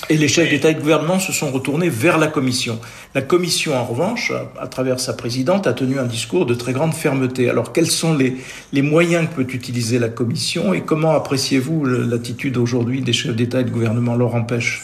Et 0.09 0.17
les 0.17 0.27
chefs 0.27 0.49
d'État 0.49 0.71
et 0.71 0.73
de 0.73 0.81
gouvernement 0.81 1.17
se 1.17 1.31
sont 1.31 1.51
retournés 1.51 1.87
vers 1.87 2.17
la 2.17 2.27
Commission. 2.27 2.77
La 3.15 3.21
Commission, 3.21 3.73
en 3.73 3.85
revanche, 3.85 4.33
à 4.59 4.67
travers 4.67 4.99
sa 4.99 5.13
présidente, 5.13 5.65
a 5.65 5.73
tenu 5.73 5.97
un 5.97 6.05
discours 6.05 6.45
de 6.45 6.53
très 6.53 6.73
grande 6.73 6.93
fermeté. 6.93 7.49
Alors, 7.49 7.71
quels 7.71 7.89
sont 7.89 8.13
les, 8.13 8.35
les 8.73 8.81
moyens 8.81 9.29
que 9.29 9.41
peut 9.41 9.53
utiliser 9.53 9.97
la 9.97 10.09
Commission 10.09 10.73
et 10.73 10.81
comment 10.81 11.11
appréciez-vous 11.11 11.85
l'attitude 11.85 12.57
aujourd'hui 12.57 13.01
des 13.01 13.13
chefs 13.13 13.35
d'État 13.35 13.61
et 13.61 13.63
de 13.63 13.71
gouvernement 13.71 14.15
Laurent 14.15 14.43
Pêche? 14.43 14.83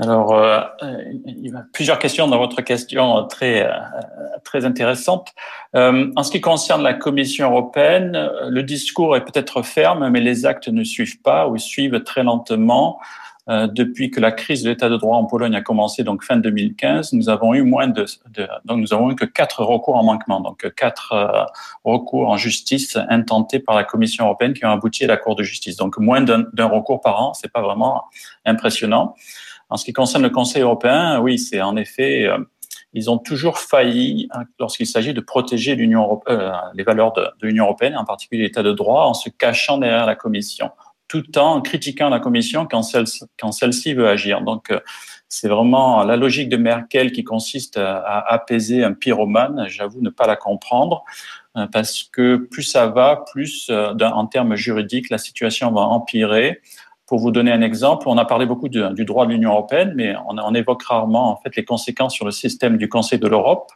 Alors, 0.00 0.32
euh, 0.34 0.62
il 1.26 1.50
y 1.50 1.54
a 1.54 1.62
plusieurs 1.74 1.98
questions 1.98 2.26
dans 2.26 2.38
votre 2.38 2.62
question 2.62 3.26
très 3.26 3.66
euh, 3.66 3.72
très 4.44 4.64
intéressante. 4.64 5.34
Euh, 5.76 6.10
en 6.16 6.22
ce 6.22 6.30
qui 6.30 6.40
concerne 6.40 6.82
la 6.82 6.94
Commission 6.94 7.50
européenne, 7.50 8.30
le 8.48 8.62
discours 8.62 9.14
est 9.14 9.24
peut-être 9.26 9.60
ferme, 9.60 10.08
mais 10.08 10.20
les 10.20 10.46
actes 10.46 10.68
ne 10.68 10.84
suivent 10.84 11.20
pas 11.20 11.48
ou 11.48 11.58
suivent 11.58 12.02
très 12.02 12.22
lentement. 12.22 12.98
Euh, 13.50 13.66
depuis 13.66 14.10
que 14.10 14.20
la 14.20 14.30
crise 14.30 14.62
de 14.62 14.70
l'état 14.70 14.88
de 14.88 14.96
droit 14.96 15.16
en 15.16 15.24
Pologne 15.24 15.56
a 15.56 15.60
commencé, 15.60 16.04
donc 16.04 16.22
fin 16.22 16.36
2015, 16.36 17.14
nous 17.14 17.28
avons 17.28 17.52
eu 17.52 17.62
moins 17.62 17.88
de, 17.88 18.06
donc 18.64 18.78
nous 18.78 18.94
avons 18.94 19.10
eu 19.10 19.16
que 19.16 19.24
quatre 19.24 19.64
recours 19.64 19.96
en 19.96 20.04
manquement, 20.04 20.40
donc 20.40 20.72
quatre 20.76 21.12
euh, 21.12 21.44
recours 21.84 22.28
en 22.28 22.36
justice 22.36 22.96
intentés 23.08 23.58
par 23.58 23.74
la 23.74 23.82
Commission 23.82 24.26
européenne 24.26 24.52
qui 24.52 24.64
ont 24.64 24.70
abouti 24.70 25.04
à 25.04 25.08
la 25.08 25.16
Cour 25.16 25.34
de 25.34 25.42
justice. 25.42 25.76
Donc 25.76 25.98
moins 25.98 26.20
d'un 26.20 26.66
recours 26.66 27.00
par 27.00 27.20
an, 27.20 27.34
c'est 27.34 27.50
pas 27.50 27.62
vraiment 27.62 28.04
impressionnant. 28.44 29.16
En 29.70 29.76
ce 29.76 29.84
qui 29.84 29.92
concerne 29.92 30.22
le 30.22 30.30
Conseil 30.30 30.62
européen, 30.62 31.20
oui, 31.20 31.38
c'est 31.38 31.62
en 31.62 31.76
effet 31.76 32.26
euh, 32.26 32.38
ils 32.92 33.08
ont 33.08 33.18
toujours 33.18 33.58
failli 33.58 34.28
lorsqu'il 34.58 34.86
s'agit 34.86 35.14
de 35.14 35.20
protéger 35.20 35.76
l'Union 35.76 36.02
européenne, 36.02 36.52
les 36.74 36.82
valeurs 36.82 37.12
de, 37.12 37.24
l'Union 37.40 37.64
européenne, 37.64 37.96
en 37.96 38.04
particulier 38.04 38.42
l'état 38.42 38.64
de 38.64 38.72
droit, 38.72 39.04
en 39.04 39.14
se 39.14 39.30
cachant 39.30 39.78
derrière 39.78 40.06
la 40.06 40.16
Commission 40.16 40.70
tout 41.10 41.38
en 41.38 41.60
critiquant 41.60 42.08
la 42.08 42.20
Commission 42.20 42.68
quand 42.70 42.82
celle-ci 42.82 43.94
veut 43.94 44.08
agir. 44.08 44.42
Donc, 44.42 44.70
euh, 44.70 44.78
c'est 45.28 45.48
vraiment 45.48 46.04
la 46.04 46.16
logique 46.16 46.48
de 46.48 46.56
Merkel 46.56 47.10
qui 47.10 47.24
consiste 47.24 47.76
à, 47.78 48.20
apaiser 48.32 48.84
un 48.84 48.92
pyromane. 48.92 49.66
J'avoue 49.68 50.00
ne 50.00 50.10
pas 50.10 50.28
la 50.28 50.36
comprendre 50.36 51.04
euh, 51.56 51.66
parce 51.66 52.04
que 52.04 52.36
plus 52.36 52.62
ça 52.62 52.86
va, 52.86 53.24
plus 53.32 53.66
euh, 53.70 53.92
en 54.00 54.26
termes 54.26 54.54
juridiques, 54.54 55.10
la 55.10 55.18
situation 55.18 55.72
va 55.72 55.80
empirer. 55.80 56.60
Pour 57.10 57.18
vous 57.18 57.32
donner 57.32 57.50
un 57.50 57.60
exemple, 57.60 58.08
on 58.08 58.16
a 58.18 58.24
parlé 58.24 58.46
beaucoup 58.46 58.68
du 58.68 59.04
droit 59.04 59.26
de 59.26 59.32
l'Union 59.32 59.50
européenne, 59.50 59.94
mais 59.96 60.14
on, 60.28 60.38
on, 60.38 60.54
évoque 60.54 60.84
rarement 60.84 61.32
en 61.32 61.36
fait 61.42 61.56
les 61.56 61.64
conséquences 61.64 62.14
sur 62.14 62.24
le 62.24 62.30
système 62.30 62.76
du 62.76 62.88
Conseil 62.88 63.18
de 63.18 63.26
l'Europe 63.26 63.72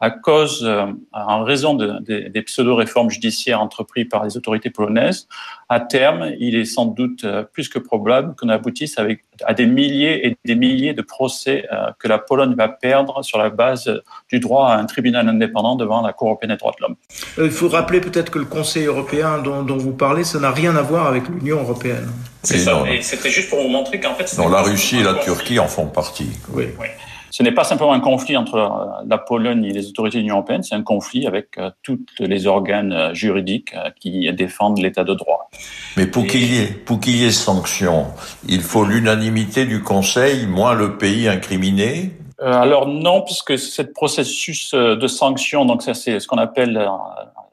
à 0.00 0.10
cause, 0.10 0.64
euh, 0.64 0.86
en 1.12 1.44
raison 1.44 1.74
de, 1.74 1.98
des 2.00 2.42
pseudo-réformes 2.42 3.10
judiciaires 3.10 3.60
entreprises 3.60 4.08
par 4.10 4.24
les 4.24 4.34
autorités 4.36 4.70
polonaises, 4.70 5.28
à 5.68 5.78
terme, 5.78 6.32
il 6.40 6.56
est 6.56 6.64
sans 6.64 6.86
doute 6.86 7.24
euh, 7.24 7.42
plus 7.42 7.68
que 7.68 7.78
probable 7.78 8.34
qu'on 8.34 8.48
aboutisse 8.48 8.98
avec, 8.98 9.24
à 9.44 9.52
des 9.52 9.66
milliers 9.66 10.26
et 10.26 10.36
des 10.46 10.54
milliers 10.54 10.94
de 10.94 11.02
procès 11.02 11.66
euh, 11.70 11.90
que 11.98 12.08
la 12.08 12.18
Pologne 12.18 12.54
va 12.54 12.68
perdre 12.68 13.22
sur 13.22 13.36
la 13.36 13.50
base 13.50 13.92
du 14.30 14.40
droit 14.40 14.68
à 14.68 14.78
un 14.78 14.86
tribunal 14.86 15.28
indépendant 15.28 15.76
devant 15.76 16.00
la 16.00 16.14
Cour 16.14 16.28
européenne 16.28 16.52
des 16.52 16.56
droits 16.56 16.72
de 16.78 16.82
l'homme. 16.82 16.96
Il 17.36 17.50
faut 17.50 17.68
rappeler 17.68 18.00
peut-être 18.00 18.30
que 18.30 18.38
le 18.38 18.46
Conseil 18.46 18.86
européen 18.86 19.38
dont, 19.42 19.62
dont 19.62 19.76
vous 19.76 19.92
parlez, 19.92 20.24
ça 20.24 20.40
n'a 20.40 20.50
rien 20.50 20.74
à 20.76 20.82
voir 20.82 21.08
avec 21.08 21.28
l'Union 21.28 21.60
européenne. 21.60 22.08
C'est 22.42 22.58
ça, 22.58 22.82
et 22.90 23.02
c'était 23.02 23.28
juste 23.28 23.50
pour 23.50 23.60
vous 23.62 23.68
montrer 23.68 24.00
qu'en 24.00 24.14
fait... 24.14 24.34
Non, 24.38 24.48
la 24.48 24.62
Russie 24.62 25.00
et 25.00 25.02
la 25.02 25.14
Turquie 25.14 25.58
en 25.58 25.68
font 25.68 25.86
partie. 25.86 26.30
Oui. 26.54 26.68
oui. 26.80 26.86
Ce 27.30 27.44
n'est 27.44 27.52
pas 27.52 27.64
simplement 27.64 27.92
un 27.92 28.00
conflit 28.00 28.36
entre 28.36 28.56
euh, 28.56 29.04
la 29.06 29.18
Pologne 29.18 29.64
et 29.64 29.72
les 29.72 29.88
autorités 29.88 30.18
de 30.18 30.22
l'Union 30.22 30.36
européenne, 30.36 30.62
c'est 30.62 30.74
un 30.74 30.82
conflit 30.82 31.26
avec 31.26 31.56
euh, 31.58 31.70
tous 31.82 32.00
les 32.18 32.46
organes 32.46 32.92
euh, 32.92 33.14
juridiques 33.14 33.74
qui 34.00 34.30
défendent 34.32 34.78
l'état 34.78 35.04
de 35.04 35.14
droit. 35.14 35.48
Mais 35.96 36.06
pour 36.06 36.26
qu'il 36.26 36.52
y 36.52 36.58
ait, 36.58 36.66
pour 36.66 36.98
qu'il 37.00 37.16
y 37.16 37.24
ait 37.24 37.30
sanction, 37.30 38.06
il 38.48 38.60
faut 38.60 38.84
l'unanimité 38.84 39.64
du 39.64 39.82
Conseil, 39.82 40.46
moins 40.46 40.74
le 40.74 40.98
pays 40.98 41.28
incriminé? 41.28 42.12
alors 42.42 42.88
non, 42.88 43.20
puisque 43.20 43.58
cette 43.58 43.92
processus 43.92 44.72
de 44.72 45.06
sanction, 45.06 45.66
donc 45.66 45.82
ça 45.82 45.92
c'est 45.92 46.20
ce 46.20 46.26
qu'on 46.26 46.38
appelle, 46.38 46.88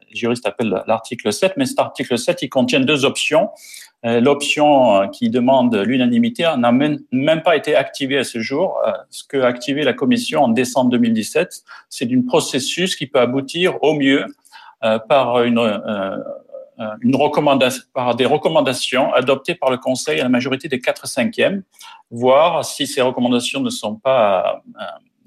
les 0.09 0.15
juristes 0.15 0.45
appellent 0.45 0.81
l'article 0.87 1.33
7, 1.33 1.55
mais 1.57 1.65
cet 1.65 1.79
article 1.79 2.17
7, 2.17 2.41
il 2.43 2.47
contient 2.47 2.79
deux 2.79 3.03
options. 3.03 3.49
Euh, 4.05 4.19
l'option 4.19 4.95
euh, 4.95 5.07
qui 5.07 5.29
demande 5.31 5.75
l'unanimité 5.75 6.47
n'a 6.57 6.71
même, 6.71 7.01
pas 7.43 7.55
été 7.55 7.75
activée 7.75 8.19
à 8.19 8.23
ce 8.23 8.39
jour. 8.39 8.77
Euh, 8.85 8.91
ce 9.09 9.23
que 9.23 9.37
a 9.37 9.47
activé 9.47 9.83
la 9.83 9.93
Commission 9.93 10.43
en 10.43 10.49
décembre 10.49 10.91
2017, 10.91 11.63
c'est 11.89 12.11
un 12.13 12.21
processus 12.21 12.95
qui 12.95 13.07
peut 13.07 13.19
aboutir 13.19 13.81
au 13.83 13.93
mieux 13.93 14.25
par 15.09 15.41
une 15.41 15.59
recommandation, 17.15 17.83
par 17.95 18.15
des 18.15 18.27
recommandations 18.27 19.11
adoptées 19.11 19.55
par 19.55 19.71
le 19.71 19.77
Conseil 19.77 20.19
à 20.19 20.23
la 20.23 20.29
majorité 20.29 20.67
des 20.67 20.79
4 20.79 21.07
cinquièmes, 21.07 21.63
voire 22.11 22.63
si 22.63 22.85
ces 22.85 23.01
recommandations 23.01 23.59
ne 23.59 23.71
sont 23.71 23.95
pas 23.95 24.61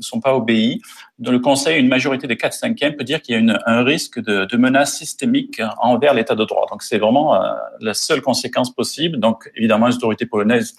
ne 0.00 0.04
sont 0.04 0.21
pas 0.21 0.35
obéis. 0.35 0.80
Dans 1.19 1.33
le 1.33 1.38
Conseil, 1.38 1.78
une 1.78 1.88
majorité 1.88 2.26
des 2.26 2.37
4 2.37 2.52
cinquièmes 2.52 2.97
peut 2.97 3.04
dire 3.04 3.23
qu'il 3.23 3.35
y 3.35 3.50
a 3.50 3.62
un 3.66 3.85
risque 3.85 4.21
de, 4.21 4.45
de, 4.45 4.57
menace 4.57 4.97
systémique 4.97 5.61
envers 5.78 6.14
l'État 6.14 6.35
de 6.35 6.45
droit. 6.45 6.66
Donc 6.71 6.83
c'est 6.83 6.99
vraiment 6.99 7.35
euh, 7.35 7.52
la 7.80 7.95
seule 7.95 8.23
conséquence 8.23 8.75
possible. 8.75 9.19
Donc 9.19 9.50
évidemment, 9.54 9.87
les 9.87 9.95
autorités 9.97 10.26
polonaises 10.26 10.76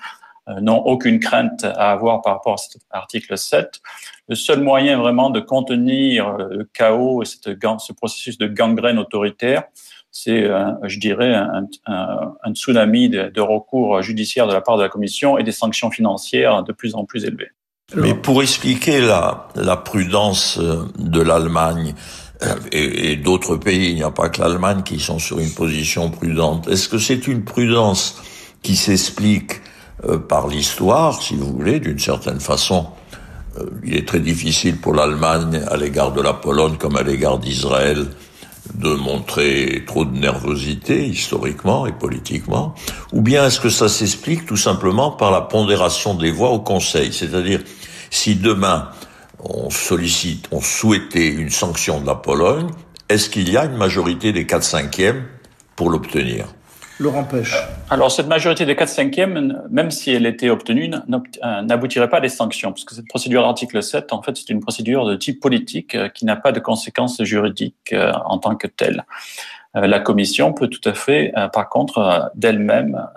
euh, 0.50 0.60
n'ont 0.60 0.80
aucune 0.80 1.20
crainte 1.20 1.64
à 1.64 1.92
avoir 1.92 2.22
par 2.22 2.34
rapport 2.34 2.54
à 2.54 2.58
cet 2.58 2.82
article 2.90 3.38
7. 3.38 3.80
Le 4.28 4.36
seul 4.36 4.62
moyen 4.62 4.98
vraiment 4.98 5.30
de 5.30 5.40
contenir 5.40 6.38
le 6.38 6.64
chaos 6.74 7.22
et 7.22 7.26
ce 7.26 7.94
processus 7.94 8.38
de 8.38 8.48
gangrène 8.48 8.98
autoritaire, 8.98 9.64
c'est, 10.10 10.44
euh, 10.44 10.72
je 10.84 11.00
dirais, 11.00 11.34
un, 11.34 11.68
un, 11.86 12.36
un 12.44 12.54
tsunami 12.54 13.10
de, 13.10 13.30
de 13.30 13.42
recours 13.42 14.02
judiciaires 14.02 14.48
de 14.48 14.54
la 14.54 14.62
part 14.62 14.78
de 14.78 14.84
la 14.84 14.90
Commission 14.90 15.38
et 15.38 15.44
des 15.44 15.52
sanctions 15.52 15.90
financières 15.90 16.64
de 16.64 16.74
plus 16.74 16.96
en 16.96 17.06
plus 17.06 17.24
élevées. 17.26 17.52
Mais 17.96 18.14
pour 18.14 18.42
expliquer 18.42 19.02
la, 19.02 19.50
la 19.56 19.78
prudence 19.78 20.58
euh, 20.60 20.86
de 20.98 21.22
l'Allemagne 21.22 21.94
euh, 22.44 22.56
et, 22.72 23.12
et 23.12 23.16
d'autres 23.18 23.58
pays, 23.58 23.90
il 23.90 23.96
n'y 23.96 24.04
a 24.04 24.12
pas 24.12 24.30
que 24.30 24.42
l'Allemagne 24.42 24.84
qui 24.84 25.00
sont 25.00 25.20
sur 25.20 25.40
une 25.40 25.52
position 25.52 26.10
prudente. 26.10 26.68
Est-ce 26.68 26.88
que 26.88 26.98
c'est 26.98 27.28
une 27.28 27.44
prudence 27.44 28.16
qui 28.62 28.76
s'explique 28.76 29.62
euh, 30.08 30.18
par 30.18 30.48
l'histoire, 30.48 31.22
si 31.22 31.36
vous 31.36 31.52
voulez, 31.52 31.80
d'une 31.80 32.00
certaine 32.00 32.40
façon? 32.40 32.88
Il 33.84 33.98
est 33.98 34.08
très 34.08 34.22
difficile 34.22 34.78
pour 34.78 34.94
l'Allemagne, 34.94 35.62
à 35.68 35.76
l'égard 35.76 36.14
de 36.14 36.22
la 36.22 36.32
Pologne 36.32 36.78
comme 36.78 36.96
à 36.96 37.04
l'égard 37.04 37.38
d'Israël, 37.38 38.08
de 38.76 38.94
montrer 38.94 39.84
trop 39.86 40.06
de 40.06 40.18
nervosité 40.18 41.06
historiquement 41.06 41.86
et 41.86 41.92
politiquement, 41.92 42.74
ou 43.12 43.22
bien 43.22 43.48
est-ce 43.48 43.60
que 43.60 43.70
ça 43.70 43.90
s'explique 43.90 44.46
tout 44.46 44.58
simplement 44.58 45.12
par 45.12 45.32
la 45.32 45.42
pondération 45.42 46.14
des 46.14 46.32
voix 46.32 46.50
au 46.52 46.60
Conseil, 46.60 47.14
c'est-à-dire 47.14 47.62
si 48.10 48.36
demain 48.36 48.90
on 49.40 49.70
sollicite, 49.70 50.48
on 50.52 50.62
souhaitait 50.62 51.30
une 51.30 51.50
sanction 51.50 52.00
de 52.00 52.06
la 52.06 52.16
Pologne, 52.16 52.68
est-ce 53.10 53.30
qu'il 53.30 53.50
y 53.50 53.58
a 53.58 53.66
une 53.66 53.78
majorité 53.78 54.32
des 54.32 54.46
4 54.46 54.64
cinquièmes 54.64 55.26
pour 55.76 55.90
l'obtenir? 55.90 56.46
Alors, 57.90 58.12
cette 58.12 58.28
majorité 58.28 58.66
des 58.66 58.76
4 58.76 58.88
cinquièmes, 58.88 59.64
même 59.72 59.90
si 59.90 60.12
elle 60.12 60.28
était 60.28 60.50
obtenue, 60.50 60.92
euh, 60.94 61.62
n'aboutirait 61.64 62.10
pas 62.10 62.18
à 62.18 62.22
des 62.22 62.30
sanctions, 62.30 62.72
parce 62.72 62.86
que 62.86 62.94
cette 62.94 63.08
procédure 63.08 63.42
d'article 63.42 63.82
7, 63.82 64.14
en 64.14 64.22
fait, 64.22 64.38
c'est 64.38 64.50
une 64.50 64.60
procédure 64.60 65.06
de 65.06 65.16
type 65.16 65.40
politique 65.40 65.96
euh, 65.96 66.10
qui 66.10 66.26
n'a 66.26 66.36
pas 66.36 66.52
de 66.52 66.60
conséquences 66.60 67.22
juridiques 67.24 67.92
euh, 67.94 68.14
en 68.26 68.38
tant 68.38 68.56
que 68.56 68.68
telle. 68.68 69.06
La 69.74 70.02
Commission 70.02 70.52
peut 70.52 70.68
tout 70.68 70.82
à 70.84 70.94
fait, 70.94 71.32
par 71.54 71.70
contre, 71.70 72.30
d'elle-même 72.36 73.08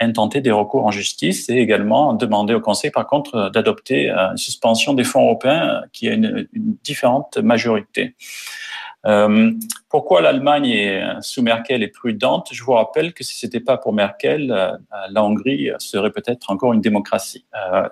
intenter 0.00 0.40
des 0.40 0.50
recours 0.50 0.84
en 0.84 0.90
justice 0.90 1.48
et 1.48 1.58
également 1.58 2.12
demander 2.12 2.54
au 2.54 2.60
Conseil, 2.60 2.90
par 2.90 3.06
contre, 3.06 3.50
d'adopter 3.50 4.10
une 4.10 4.36
suspension 4.36 4.94
des 4.94 5.04
fonds 5.04 5.22
européens 5.22 5.82
qui 5.92 6.08
a 6.08 6.14
une 6.14 6.48
différente 6.82 7.38
majorité. 7.38 8.16
Euh, 9.06 9.52
pourquoi 9.88 10.20
l'Allemagne 10.20 11.16
sous 11.20 11.42
Merkel 11.42 11.82
est 11.82 11.88
prudente? 11.88 12.48
Je 12.52 12.62
vous 12.64 12.72
rappelle 12.72 13.14
que 13.14 13.22
si 13.22 13.38
c'était 13.38 13.60
pas 13.60 13.76
pour 13.76 13.92
Merkel, 13.92 14.50
euh, 14.50 14.72
la 15.10 15.22
Hongrie 15.24 15.70
serait 15.78 16.10
peut-être 16.10 16.50
encore 16.50 16.72
une 16.72 16.80
démocratie. 16.80 17.44
Euh, 17.54 17.88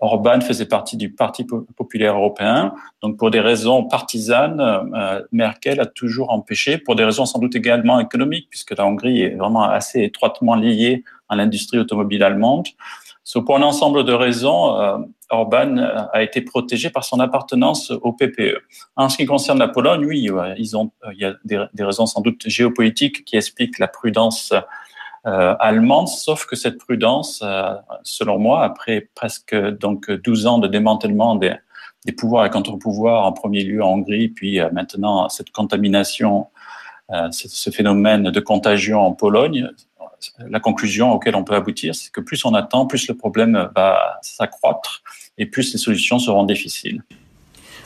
Orban 0.00 0.40
faisait 0.40 0.66
partie 0.66 0.96
du 0.96 1.10
Parti 1.10 1.44
populaire 1.76 2.14
européen, 2.14 2.72
donc 3.02 3.16
pour 3.16 3.32
des 3.32 3.40
raisons 3.40 3.82
partisanes, 3.84 4.60
euh, 4.60 5.22
Merkel 5.32 5.80
a 5.80 5.86
toujours 5.86 6.30
empêché, 6.30 6.78
pour 6.78 6.94
des 6.94 7.02
raisons 7.02 7.26
sans 7.26 7.40
doute 7.40 7.56
également 7.56 7.98
économiques, 7.98 8.46
puisque 8.48 8.76
la 8.76 8.86
Hongrie 8.86 9.22
est 9.22 9.34
vraiment 9.34 9.64
assez 9.64 10.02
étroitement 10.04 10.54
liée 10.54 11.02
à 11.28 11.34
l'industrie 11.34 11.78
automobile 11.78 12.22
allemande. 12.22 12.68
So, 13.24 13.42
pour 13.42 13.56
un 13.56 13.62
ensemble 13.62 14.04
de 14.04 14.12
raisons, 14.12 15.04
Orban 15.30 15.76
a 16.12 16.22
été 16.22 16.40
protégé 16.40 16.90
par 16.90 17.04
son 17.04 17.20
appartenance 17.20 17.90
au 17.90 18.12
PPE. 18.12 18.62
En 18.96 19.08
ce 19.08 19.16
qui 19.16 19.26
concerne 19.26 19.58
la 19.58 19.68
Pologne, 19.68 20.04
oui, 20.06 20.30
ils 20.56 20.76
ont, 20.76 20.90
il 21.12 21.20
y 21.20 21.24
a 21.24 21.34
des, 21.44 21.84
raisons 21.84 22.06
sans 22.06 22.20
doute 22.20 22.42
géopolitiques 22.46 23.24
qui 23.24 23.36
expliquent 23.36 23.78
la 23.78 23.88
prudence 23.88 24.54
euh, 25.26 25.54
allemande, 25.58 26.08
sauf 26.08 26.46
que 26.46 26.56
cette 26.56 26.78
prudence, 26.78 27.42
euh, 27.44 27.74
selon 28.02 28.38
moi, 28.38 28.64
après 28.64 29.10
presque 29.14 29.54
donc 29.54 30.10
12 30.10 30.46
ans 30.46 30.58
de 30.58 30.68
démantèlement 30.68 31.34
des, 31.34 31.56
pouvoirs 32.16 32.46
et 32.46 32.50
contre-pouvoirs, 32.50 33.26
en 33.26 33.32
premier 33.32 33.64
lieu 33.64 33.82
en 33.82 33.94
Hongrie, 33.94 34.28
puis 34.28 34.60
euh, 34.60 34.70
maintenant 34.72 35.28
cette 35.28 35.50
contamination, 35.50 36.46
ce 37.30 37.70
phénomène 37.70 38.24
de 38.24 38.40
contagion 38.40 39.00
en 39.00 39.12
Pologne, 39.12 39.70
la 40.38 40.60
conclusion 40.60 41.12
auquel 41.12 41.36
on 41.36 41.44
peut 41.44 41.54
aboutir, 41.54 41.94
c'est 41.94 42.10
que 42.10 42.20
plus 42.20 42.44
on 42.44 42.54
attend, 42.54 42.86
plus 42.86 43.08
le 43.08 43.14
problème 43.14 43.68
va 43.74 44.18
s'accroître 44.22 45.02
et 45.36 45.46
plus 45.46 45.72
les 45.72 45.78
solutions 45.78 46.18
seront 46.18 46.44
difficiles. 46.44 47.02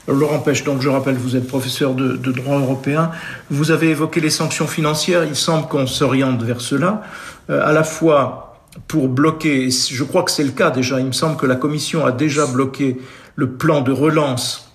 Laurent 0.08 0.40
Pêche, 0.40 0.64
donc 0.64 0.80
je 0.80 0.88
rappelle, 0.88 1.14
vous 1.14 1.36
êtes 1.36 1.46
professeur 1.46 1.94
de, 1.94 2.16
droit 2.16 2.58
européen. 2.58 3.12
Vous 3.50 3.70
avez 3.70 3.90
évoqué 3.90 4.20
les 4.20 4.30
sanctions 4.30 4.66
financières. 4.66 5.24
Il 5.24 5.36
semble 5.36 5.68
qu'on 5.68 5.86
s'oriente 5.86 6.42
vers 6.42 6.60
cela, 6.60 7.02
euh, 7.50 7.64
à 7.64 7.72
la 7.72 7.84
fois 7.84 8.48
pour 8.88 9.08
bloquer, 9.08 9.70
je 9.70 10.02
crois 10.02 10.22
que 10.22 10.30
c'est 10.30 10.44
le 10.44 10.50
cas 10.50 10.70
déjà, 10.70 10.98
il 10.98 11.06
me 11.06 11.12
semble 11.12 11.36
que 11.36 11.46
la 11.46 11.56
Commission 11.56 12.06
a 12.06 12.12
déjà 12.12 12.46
bloqué 12.46 12.96
le 13.36 13.52
plan 13.52 13.82
de 13.82 13.92
relance 13.92 14.71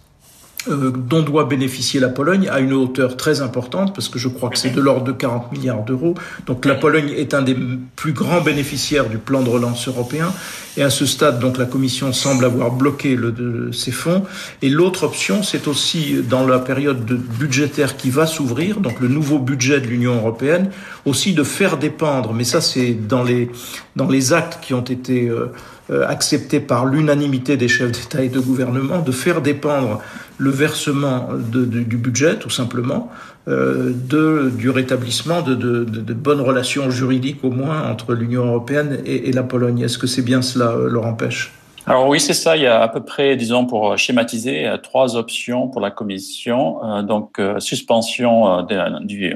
euh, 0.69 0.91
dont 0.91 1.21
doit 1.21 1.45
bénéficier 1.45 1.99
la 1.99 2.09
Pologne 2.09 2.49
à 2.49 2.59
une 2.59 2.73
hauteur 2.73 3.17
très 3.17 3.41
importante, 3.41 3.93
parce 3.93 4.09
que 4.09 4.19
je 4.19 4.27
crois 4.27 4.49
que 4.49 4.57
c'est 4.57 4.69
de 4.69 4.81
l'ordre 4.81 5.03
de 5.03 5.11
40 5.11 5.51
milliards 5.51 5.83
d'euros. 5.83 6.15
Donc 6.45 6.65
la 6.65 6.75
Pologne 6.75 7.13
est 7.15 7.33
un 7.33 7.41
des 7.41 7.55
plus 7.95 8.13
grands 8.13 8.41
bénéficiaires 8.41 9.09
du 9.09 9.17
plan 9.17 9.41
de 9.41 9.49
relance 9.49 9.87
européen. 9.87 10.33
Et 10.77 10.83
à 10.83 10.89
ce 10.89 11.05
stade, 11.05 11.39
donc 11.39 11.57
la 11.57 11.65
Commission 11.65 12.13
semble 12.13 12.45
avoir 12.45 12.71
bloqué 12.71 13.15
le, 13.15 13.71
ces 13.73 13.91
fonds. 13.91 14.23
Et 14.61 14.69
l'autre 14.69 15.03
option, 15.03 15.41
c'est 15.41 15.67
aussi 15.67 16.17
dans 16.29 16.45
la 16.45 16.59
période 16.59 17.03
de 17.05 17.15
budgétaire 17.15 17.97
qui 17.97 18.11
va 18.11 18.27
s'ouvrir, 18.27 18.79
donc 18.79 18.99
le 18.99 19.07
nouveau 19.07 19.39
budget 19.39 19.81
de 19.81 19.87
l'Union 19.87 20.15
européenne, 20.15 20.69
aussi 21.05 21.33
de 21.33 21.43
faire 21.43 21.77
dépendre. 21.77 22.33
Mais 22.33 22.43
ça, 22.43 22.61
c'est 22.61 22.93
dans 22.93 23.23
les 23.23 23.49
dans 23.95 24.07
les 24.07 24.33
actes 24.33 24.59
qui 24.61 24.75
ont 24.75 24.81
été 24.81 25.27
euh, 25.27 25.51
accepté 25.89 26.59
par 26.59 26.85
l'unanimité 26.85 27.55
des 27.55 27.69
chefs 27.69 27.91
d'État 27.91 28.21
et 28.21 28.29
de 28.29 28.39
gouvernement 28.39 28.99
de 28.99 29.11
faire 29.11 29.41
dépendre 29.41 30.01
le 30.37 30.49
versement 30.49 31.29
du 31.33 31.97
budget, 31.97 32.37
tout 32.37 32.49
simplement, 32.49 33.09
euh, 33.47 33.93
de, 33.93 34.51
du 34.53 34.69
rétablissement 34.69 35.41
de, 35.41 35.55
de, 35.55 36.13
bonnes 36.13 36.41
relations 36.41 36.89
juridiques 36.89 37.45
au 37.45 37.49
moins 37.49 37.89
entre 37.89 38.13
l'Union 38.13 38.45
européenne 38.45 39.01
et, 39.05 39.29
et, 39.29 39.31
la 39.31 39.43
Pologne. 39.43 39.79
Est-ce 39.79 39.97
que 39.97 40.05
c'est 40.05 40.21
bien 40.21 40.41
cela, 40.41 40.71
euh, 40.71 40.89
Laurent 40.89 41.13
Pêche? 41.13 41.53
Alors 41.85 42.09
oui, 42.09 42.19
c'est 42.19 42.33
ça. 42.33 42.57
Il 42.57 42.63
y 42.63 42.67
a 42.67 42.81
à 42.81 42.89
peu 42.89 42.99
près, 42.99 43.37
disons, 43.37 43.65
pour 43.65 43.97
schématiser, 43.97 44.69
trois 44.83 45.15
options 45.15 45.69
pour 45.69 45.79
la 45.79 45.91
Commission. 45.91 47.01
donc, 47.03 47.39
suspension 47.59 48.67
du, 49.03 49.33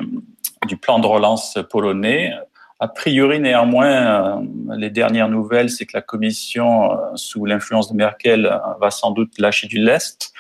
du 0.68 0.76
plan 0.76 1.00
de 1.00 1.08
relance 1.08 1.58
polonais, 1.70 2.34
a 2.82 2.88
priori, 2.88 3.40
néanmoins, 3.40 4.40
euh, 4.40 4.76
les 4.76 4.90
dernières 4.90 5.30
nouvelles, 5.30 5.70
c'est 5.70 5.86
que 5.86 5.92
la 5.94 6.02
Commission, 6.02 6.92
euh, 6.92 6.96
sous 7.14 7.46
l'influence 7.46 7.92
de 7.92 7.96
Merkel, 7.96 8.48
euh, 8.48 8.58
va 8.80 8.90
sans 8.90 9.12
doute 9.12 9.38
lâcher 9.38 9.68
du 9.68 9.78
lest. 9.78 10.34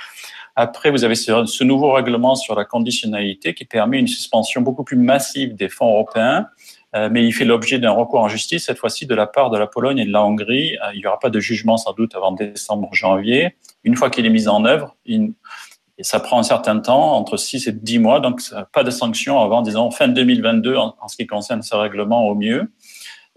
Après, 0.55 0.89
vous 0.89 1.03
avez 1.03 1.13
ce, 1.13 1.63
nouveau 1.63 1.91
règlement 1.91 2.33
sur 2.33 2.55
la 2.55 2.65
conditionnalité 2.65 3.53
qui 3.53 3.65
permet 3.65 3.99
une 3.99 4.07
suspension 4.07 4.61
beaucoup 4.61 4.83
plus 4.83 4.97
massive 4.97 5.53
des 5.53 5.69
fonds 5.69 5.85
européens, 5.93 6.47
mais 6.93 7.25
il 7.25 7.31
fait 7.31 7.45
l'objet 7.45 7.79
d'un 7.79 7.91
recours 7.91 8.19
en 8.19 8.27
justice, 8.27 8.65
cette 8.65 8.77
fois-ci 8.77 9.05
de 9.05 9.15
la 9.15 9.27
part 9.27 9.49
de 9.49 9.57
la 9.57 9.65
Pologne 9.65 9.99
et 9.99 10.05
de 10.05 10.11
la 10.11 10.25
Hongrie. 10.25 10.75
Il 10.93 10.99
n'y 10.99 11.05
aura 11.05 11.19
pas 11.19 11.29
de 11.29 11.39
jugement 11.39 11.77
sans 11.77 11.93
doute 11.93 12.15
avant 12.15 12.33
décembre-janvier. 12.33 13.55
Une 13.85 13.95
fois 13.95 14.09
qu'il 14.09 14.25
est 14.25 14.29
mis 14.29 14.49
en 14.49 14.65
œuvre, 14.65 14.97
ça 16.03 16.19
prend 16.19 16.39
un 16.39 16.43
certain 16.43 16.79
temps, 16.79 17.15
entre 17.15 17.37
6 17.37 17.67
et 17.67 17.71
10 17.71 17.99
mois, 17.99 18.19
donc 18.19 18.41
pas 18.73 18.83
de 18.83 18.91
sanctions 18.91 19.39
avant, 19.39 19.61
disons, 19.61 19.91
fin 19.91 20.07
2022 20.07 20.75
en, 20.75 20.95
ce 21.07 21.15
qui 21.15 21.27
concerne 21.27 21.61
ce 21.61 21.75
règlement 21.75 22.27
au 22.27 22.35
mieux. 22.35 22.71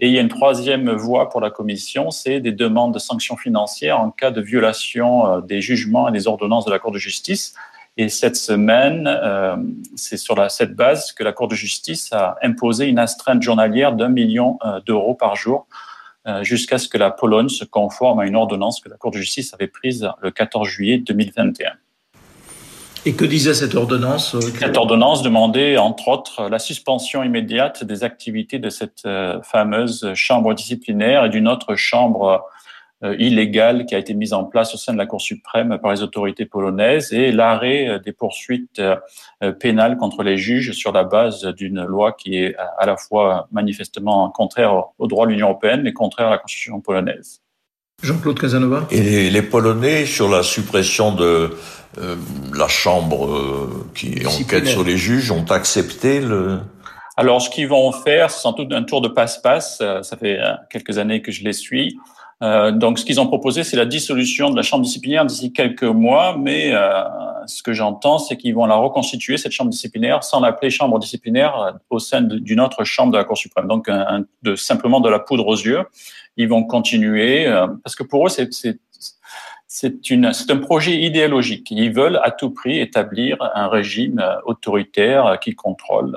Et 0.01 0.09
il 0.09 0.13
y 0.13 0.19
a 0.19 0.21
une 0.21 0.29
troisième 0.29 0.91
voie 0.91 1.29
pour 1.29 1.41
la 1.41 1.51
Commission, 1.51 2.11
c'est 2.11 2.41
des 2.41 2.53
demandes 2.53 2.93
de 2.93 2.99
sanctions 2.99 3.37
financières 3.37 4.01
en 4.01 4.11
cas 4.11 4.31
de 4.31 4.41
violation 4.41 5.27
euh, 5.27 5.41
des 5.41 5.61
jugements 5.61 6.09
et 6.09 6.13
des 6.13 6.27
ordonnances 6.27 6.65
de 6.65 6.71
la 6.71 6.81
Cour 6.81 6.91
de 6.91 6.99
justice. 6.99 7.55
Et 7.97 8.09
cette 8.09 8.35
semaine, 8.35 9.07
euh, 9.07 9.57
c'est 9.95 10.17
sur 10.17 10.51
cette 10.51 10.75
base 10.75 11.13
que 11.13 11.23
la 11.23 11.33
Cour 11.33 11.47
de 11.47 11.55
justice 11.55 12.13
a 12.13 12.37
imposé 12.43 12.87
une 12.87 12.99
astreinte 12.99 13.41
journalière 13.41 13.93
d'un 13.93 14.09
million 14.09 14.59
euh, 14.65 14.81
d'euros 14.81 15.15
par 15.15 15.37
jour 15.37 15.67
jusqu'à 16.41 16.79
ce 16.79 16.89
que 16.89 16.97
la 16.97 17.11
Pologne 17.11 17.51
se 17.51 17.67
conforme 17.67 18.19
à 18.19 18.25
une 18.25 18.35
ordonnance 18.35 18.81
que 18.81 18.89
la 18.89 18.97
Cour 18.97 19.11
de 19.11 19.19
justice 19.19 19.53
avait 19.53 19.67
prise 19.67 20.09
le 20.23 20.31
14 20.31 20.67
juillet 20.67 20.97
2021. 20.97 21.73
Et 23.07 23.13
que 23.13 23.27
disait 23.27 23.53
cette 23.53 23.75
ordonnance 23.75 24.35
euh, 24.35 24.41
Cette 24.41 24.79
ordonnance 24.79 25.23
demandait, 25.23 25.77
entre 25.77 26.09
autres, 26.09 26.49
la 26.49 26.59
suspension 26.59 27.23
immédiate 27.23 27.85
des 27.85 28.03
activités 28.03 28.59
de 28.59 28.71
cette 28.71 29.05
euh, 29.05 29.43
fameuse 29.43 30.11
chambre 30.15 30.55
disciplinaire 30.55 31.27
et 31.27 31.29
d'une 31.29 31.47
autre 31.47 31.75
chambre 31.75 32.47
euh, 33.03 33.15
illégale 33.19 33.85
qui 33.85 33.95
a 33.95 33.99
été 33.99 34.15
mise 34.15 34.33
en 34.33 34.45
place 34.45 34.73
au 34.73 34.79
sein 34.79 34.95
de 34.95 34.99
la 34.99 35.05
Cour 35.05 35.21
suprême 35.21 35.77
par 35.83 35.93
les 35.93 36.03
autorités 36.03 36.47
polonaises 36.47 37.13
et 37.13 37.31
l'arrêt 37.31 38.01
des 38.03 38.13
poursuites 38.13 38.81
pénales 39.61 39.99
contre 39.99 40.23
les 40.23 40.39
juges 40.39 40.73
sur 40.73 40.91
la 40.91 41.05
base 41.05 41.45
d'une 41.45 41.85
loi 41.85 42.13
qui 42.13 42.39
est 42.39 42.57
à 42.57 42.87
la 42.87 42.97
fois 42.97 43.49
manifestement 43.53 44.31
contraire 44.31 44.85
au 44.99 45.07
droit 45.09 45.27
de 45.27 45.33
l'Union 45.33 45.49
européenne 45.49 45.87
et 45.87 45.93
contraire 45.93 46.29
à 46.29 46.31
la 46.31 46.39
Constitution 46.39 46.81
polonaise. 46.81 47.44
Jean-Claude 48.05 48.39
Casanova. 48.39 48.87
Et 48.91 49.31
les 49.31 49.43
Polonais, 49.43 50.05
sur 50.05 50.29
la 50.29 50.43
suppression 50.43 51.13
de 51.15 51.51
euh, 51.99 52.17
la 52.55 52.69
Chambre 52.69 53.27
euh, 53.27 53.87
qui 53.95 54.27
enquête 54.27 54.67
sur 54.67 54.85
les 54.85 54.97
juges, 54.97 55.31
ont 55.31 55.47
accepté 55.51 56.21
le... 56.21 56.61
Alors, 57.17 57.41
ce 57.41 57.49
qu'ils 57.49 57.69
vont 57.69 57.93
faire, 57.93 58.31
c'est 58.31 58.41
sans 58.41 58.53
doute 58.53 58.73
un 58.73 58.83
tour 58.83 59.01
de 59.01 59.09
passe-passe. 59.09 59.79
Euh, 59.81 60.03
ça 60.03 60.17
fait 60.17 60.39
quelques 60.71 60.99
années 60.99 61.23
que 61.23 61.33
je 61.33 61.45
les 61.45 61.53
suis. 61.53 61.99
donc, 62.43 62.99
ce 62.99 63.07
qu'ils 63.07 63.21
ont 63.21 63.27
proposé, 63.27 63.65
c'est 63.65 63.77
la 63.77 63.87
dissolution 63.87 64.51
de 64.51 64.57
la 64.57 64.63
chambre 64.63 64.85
disciplinaire 64.85 65.25
d'ici 65.25 65.53
quelques 65.53 65.85
mois, 65.85 66.37
mais 66.39 66.75
ce 67.47 67.63
que 67.63 67.73
j'entends, 67.73 68.19
c'est 68.19 68.37
qu'ils 68.37 68.55
vont 68.55 68.67
la 68.67 68.75
reconstituer, 68.75 69.39
cette 69.39 69.53
chambre 69.53 69.71
disciplinaire, 69.71 70.23
sans 70.25 70.41
l'appeler 70.41 70.71
chambre 70.71 70.99
disciplinaire 70.99 71.79
au 71.89 71.99
sein 71.99 72.21
d'une 72.21 72.61
autre 72.61 72.85
chambre 72.85 73.13
de 73.13 73.17
la 73.17 73.25
Cour 73.25 73.39
suprême. 73.39 73.67
Donc, 73.67 73.89
un, 73.89 74.25
de, 74.43 74.57
simplement 74.57 75.01
de 75.01 75.09
la 75.09 75.21
poudre 75.21 75.47
aux 75.47 75.57
yeux. 75.57 75.85
Ils 76.37 76.49
vont 76.49 76.65
continuer, 76.65 77.47
parce 77.83 77.95
que 77.95 78.03
pour 78.03 78.27
eux, 78.27 78.29
c'est 78.29 78.51
c'est 79.75 80.09
une, 80.09 80.33
c'est 80.33 80.53
un 80.53 80.59
projet 80.59 80.93
idéologique. 81.01 81.69
Ils 81.73 81.93
veulent 81.93 82.21
à 82.23 82.31
tout 82.31 82.51
prix 82.51 82.79
établir 82.79 83.39
un 83.57 83.67
régime 83.67 84.21
euh, 84.21 84.37
autoritaire 84.45 85.27
euh, 85.27 85.37
qui 85.37 85.57
contrôle. 85.57 86.17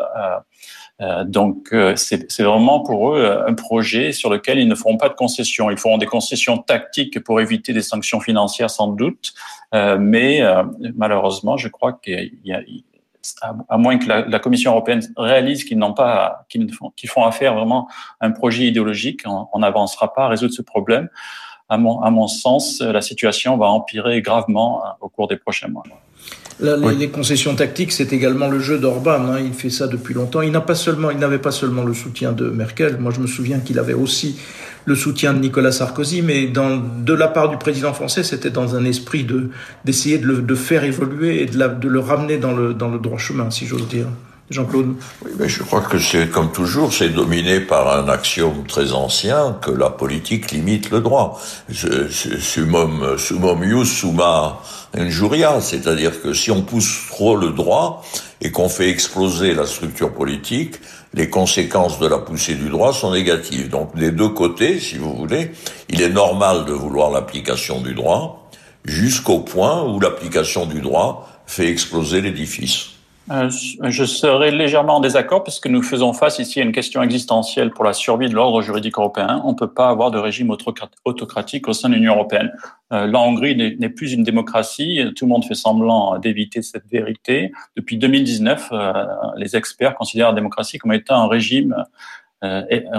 Euh, 1.01 1.23
donc, 1.23 1.73
c'est, 1.95 2.31
c'est 2.31 2.43
vraiment 2.43 2.81
pour 2.81 3.15
eux 3.15 3.43
un 3.47 3.53
projet 3.55 4.11
sur 4.11 4.29
lequel 4.29 4.59
ils 4.59 4.67
ne 4.67 4.75
feront 4.75 4.97
pas 4.97 5.09
de 5.09 5.15
concessions. 5.15 5.71
Ils 5.71 5.77
feront 5.77 5.97
des 5.97 6.05
concessions 6.05 6.59
tactiques 6.59 7.23
pour 7.23 7.41
éviter 7.41 7.73
des 7.73 7.81
sanctions 7.81 8.19
financières 8.19 8.71
sans 8.71 8.87
doute, 8.87 9.33
mais 9.99 10.41
malheureusement, 10.95 11.55
je 11.55 11.67
crois 11.67 11.93
qu'il 11.93 12.39
y 12.43 12.51
a, 12.51 12.61
à 13.69 13.77
moins 13.77 13.97
que 13.97 14.07
la, 14.07 14.39
Commission 14.39 14.71
européenne 14.71 15.01
réalise 15.17 15.63
qu'ils 15.63 15.77
n'ont 15.77 15.93
pas, 15.93 16.45
qu'ils 16.49 16.69
font, 17.09 17.23
affaire 17.23 17.55
vraiment 17.55 17.87
à 18.19 18.27
un 18.27 18.31
projet 18.31 18.65
idéologique, 18.65 19.21
on 19.25 19.59
n'avancera 19.59 20.13
pas 20.13 20.25
à 20.25 20.27
résoudre 20.27 20.53
ce 20.53 20.61
problème 20.61 21.09
à 21.69 21.77
mon, 21.77 22.01
à 22.01 22.09
mon 22.09 22.27
sens, 22.27 22.81
la 22.81 23.01
situation 23.01 23.57
va 23.57 23.67
empirer 23.67 24.21
gravement 24.21 24.85
hein, 24.85 24.95
au 25.01 25.09
cours 25.09 25.27
des 25.27 25.37
prochains 25.37 25.67
mois. 25.67 25.83
Les, 26.59 27.09
concessions 27.09 27.55
tactiques, 27.55 27.91
c'est 27.91 28.13
également 28.13 28.47
le 28.47 28.59
jeu 28.59 28.79
d'Orban. 28.79 29.31
Hein. 29.31 29.39
Il 29.39 29.53
fait 29.53 29.69
ça 29.69 29.87
depuis 29.87 30.13
longtemps. 30.13 30.41
Il 30.41 30.51
n'a 30.51 30.61
pas 30.61 30.75
seulement, 30.75 31.11
il 31.11 31.17
n'avait 31.17 31.37
pas 31.37 31.51
seulement 31.51 31.83
le 31.83 31.93
soutien 31.93 32.31
de 32.31 32.49
Merkel. 32.49 32.97
Moi, 32.99 33.11
je 33.15 33.19
me 33.19 33.27
souviens 33.27 33.59
qu'il 33.59 33.79
avait 33.79 33.93
aussi 33.93 34.37
le 34.85 34.95
soutien 34.95 35.33
de 35.33 35.39
Nicolas 35.39 35.71
Sarkozy, 35.71 36.21
mais 36.21 36.47
dans, 36.47 36.77
de 36.77 37.13
la 37.13 37.27
part 37.27 37.49
du 37.49 37.57
président 37.57 37.93
français, 37.93 38.23
c'était 38.23 38.49
dans 38.49 38.75
un 38.75 38.85
esprit 38.85 39.25
de 39.25 39.49
d'essayer 39.83 40.17
de 40.17 40.25
le 40.25 40.41
de 40.41 40.55
faire 40.55 40.85
évoluer 40.85 41.43
et 41.43 41.45
de, 41.45 41.59
la, 41.59 41.67
de 41.67 41.87
le 41.89 41.99
ramener 41.99 42.37
dans 42.37 42.53
le 42.53 42.73
dans 42.73 42.89
le 42.89 42.97
droit 42.97 43.17
chemin, 43.17 43.51
si 43.51 43.67
j'ose 43.67 43.87
dire. 43.87 44.07
Jean-Claude 44.49 44.95
Oui, 45.25 45.31
mais 45.37 45.49
je 45.49 45.61
crois 45.61 45.81
que 45.81 45.99
c'est 45.99 46.29
comme 46.29 46.53
toujours, 46.53 46.93
c'est 46.93 47.09
dominé 47.09 47.59
par 47.59 47.89
un 47.89 48.07
axiome 48.07 48.65
très 48.65 48.93
ancien 48.93 49.57
que 49.61 49.71
la 49.71 49.89
politique 49.89 50.51
limite 50.51 50.89
le 50.89 51.01
droit. 51.01 51.41
Sumum, 51.69 53.17
sumum 53.17 53.63
ius 53.63 53.89
summa 53.89 54.61
injuria, 54.93 55.59
c'est-à-dire 55.59 56.21
que 56.21 56.33
si 56.33 56.49
on 56.49 56.61
pousse 56.61 57.07
trop 57.09 57.35
le 57.35 57.49
droit 57.49 58.05
et 58.39 58.51
qu'on 58.51 58.69
fait 58.69 58.89
exploser 58.89 59.53
la 59.53 59.65
structure 59.65 60.13
politique, 60.13 60.75
les 61.13 61.29
conséquences 61.29 61.99
de 61.99 62.07
la 62.07 62.19
poussée 62.19 62.55
du 62.55 62.69
droit 62.69 62.93
sont 62.93 63.11
négatives. 63.11 63.69
Donc 63.69 63.97
des 63.97 64.11
deux 64.11 64.29
côtés, 64.29 64.79
si 64.79 64.97
vous 64.97 65.13
voulez, 65.13 65.51
il 65.89 66.01
est 66.01 66.09
normal 66.09 66.63
de 66.63 66.73
vouloir 66.73 67.11
l'application 67.11 67.81
du 67.81 67.93
droit 67.93 68.49
jusqu'au 68.85 69.39
point 69.39 69.83
où 69.83 69.99
l'application 69.99 70.65
du 70.65 70.79
droit 70.79 71.27
fait 71.45 71.67
exploser 71.67 72.21
l'édifice. 72.21 72.96
Euh, 73.29 73.49
je 73.49 74.05
serais 74.05 74.51
légèrement 74.51 74.97
en 74.97 74.99
désaccord 75.01 75.43
parce 75.43 75.59
que 75.59 75.67
nous 75.67 75.81
faisons 75.81 76.13
face 76.13 76.39
ici 76.39 76.61
à 76.61 76.63
une 76.63 76.71
question 76.71 77.03
existentielle 77.03 77.71
pour 77.71 77.83
la 77.83 77.91
survie 77.91 78.29
de 78.29 78.33
l'ordre 78.33 78.61
juridique 78.61 78.97
européen. 78.97 79.41
On 79.43 79.51
ne 79.51 79.57
peut 79.57 79.71
pas 79.71 79.89
avoir 79.89 80.11
de 80.11 80.17
régime 80.17 80.49
autocratique 81.03 81.67
au 81.67 81.73
sein 81.73 81.89
de 81.89 81.95
l'Union 81.95 82.13
européenne. 82.13 82.51
Euh, 82.93 83.05
la 83.05 83.19
Hongrie 83.19 83.55
n'est 83.77 83.89
plus 83.89 84.13
une 84.13 84.23
démocratie. 84.23 85.01
Tout 85.15 85.25
le 85.25 85.29
monde 85.29 85.43
fait 85.43 85.55
semblant 85.55 86.17
d'éviter 86.19 86.61
cette 86.61 86.87
vérité. 86.89 87.51
Depuis 87.75 87.97
2019, 87.97 88.69
euh, 88.71 88.93
les 89.35 89.57
experts 89.57 89.95
considèrent 89.95 90.29
la 90.29 90.35
démocratie 90.35 90.77
comme 90.77 90.93
étant 90.93 91.21
un 91.21 91.27
régime 91.27 91.75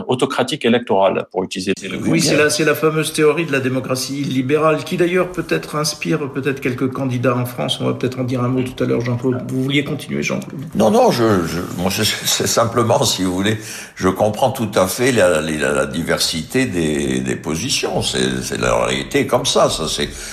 autocratique 0.09 0.65
électorale, 0.65 1.27
pour 1.31 1.45
utiliser 1.45 1.73
le 1.89 1.99
Oui, 1.99 2.21
c'est 2.21 2.37
la, 2.37 2.51
c'est 2.51 2.65
la 2.65 2.75
fameuse 2.75 3.13
théorie 3.13 3.47
de 3.47 3.53
la 3.53 3.61
démocratie 3.61 4.25
libérale, 4.25 4.83
qui 4.85 4.97
d'ailleurs 4.97 5.31
peut-être 5.31 5.77
inspire 5.77 6.31
peut-être 6.33 6.61
quelques 6.61 6.91
candidats 6.91 7.37
en 7.37 7.47
France. 7.47 7.81
On 7.81 7.87
va 7.87 7.95
peut-être 7.95 8.19
en 8.19 8.25
dire 8.25 8.43
un 8.43 8.49
mot 8.49 8.63
tout 8.63 8.83
à 8.83 8.87
l'heure, 8.87 9.01
Jean-Claude. 9.01 9.43
Vous 9.49 9.63
vouliez 9.63 9.85
continuer, 9.85 10.23
Jean-Claude? 10.23 10.61
Non, 10.75 10.91
non, 10.91 11.11
je, 11.11 11.47
je, 11.47 11.61
moi, 11.81 11.91
c'est 11.91 12.47
simplement, 12.47 13.05
si 13.05 13.23
vous 13.23 13.33
voulez, 13.33 13.59
je 13.99 14.09
comprends 14.09 14.53
tout 14.53 14.71
à 14.77 14.87
fait 14.87 15.11
la, 15.11 15.87
diversité 15.87 16.67
des, 16.67 17.35
positions. 17.35 18.01
C'est, 18.01 18.57
la 18.57 18.85
réalité 18.85 19.27
comme 19.27 19.45
ça. 19.45 19.69
Ça, 19.69 19.87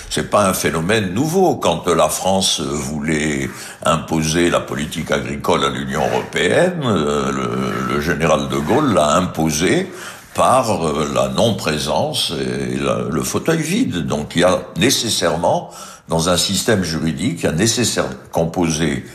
c'est, 0.09 0.29
pas 0.29 0.47
un 0.47 0.53
phénomène 0.53 1.15
nouveau. 1.15 1.55
Quand 1.55 1.87
la 1.87 2.09
France 2.09 2.61
voulait 2.61 3.49
imposer 3.83 4.51
la 4.51 4.59
politique 4.59 5.09
agricole 5.09 5.65
à 5.65 5.69
l'Union 5.69 6.03
européenne, 6.13 6.79
euh, 6.85 7.31
le, 7.31 7.95
le 7.95 8.01
général 8.01 8.49
de 8.49 8.57
Gaulle 8.57 8.93
l'a 8.93 9.15
imposé 9.15 9.91
par 10.35 10.85
euh, 10.85 11.09
la 11.15 11.29
non-présence 11.29 12.33
et 12.39 12.77
le 12.77 13.23
fauteuil 13.23 13.63
vide. 13.63 14.05
Donc 14.05 14.33
il 14.35 14.41
y 14.41 14.43
a 14.43 14.61
nécessairement, 14.77 15.71
dans 16.07 16.29
un 16.29 16.37
système 16.37 16.83
juridique, 16.83 17.39
il 17.39 17.45
y 17.45 17.49
a 17.49 17.51
nécessairement 17.51 18.13
composé 18.31 19.05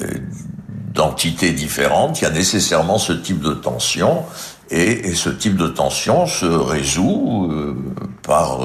euh, 0.00 0.06
d'entités 0.90 1.52
différentes, 1.52 2.20
il 2.20 2.24
y 2.24 2.26
a 2.26 2.30
nécessairement 2.30 2.98
ce 2.98 3.12
type 3.12 3.40
de 3.40 3.52
tension, 3.52 4.24
et, 4.70 5.14
ce 5.14 5.30
type 5.30 5.56
de 5.56 5.66
tension 5.66 6.26
se 6.26 6.46
résout 6.46 7.48
euh, 7.50 7.74
par 8.22 8.60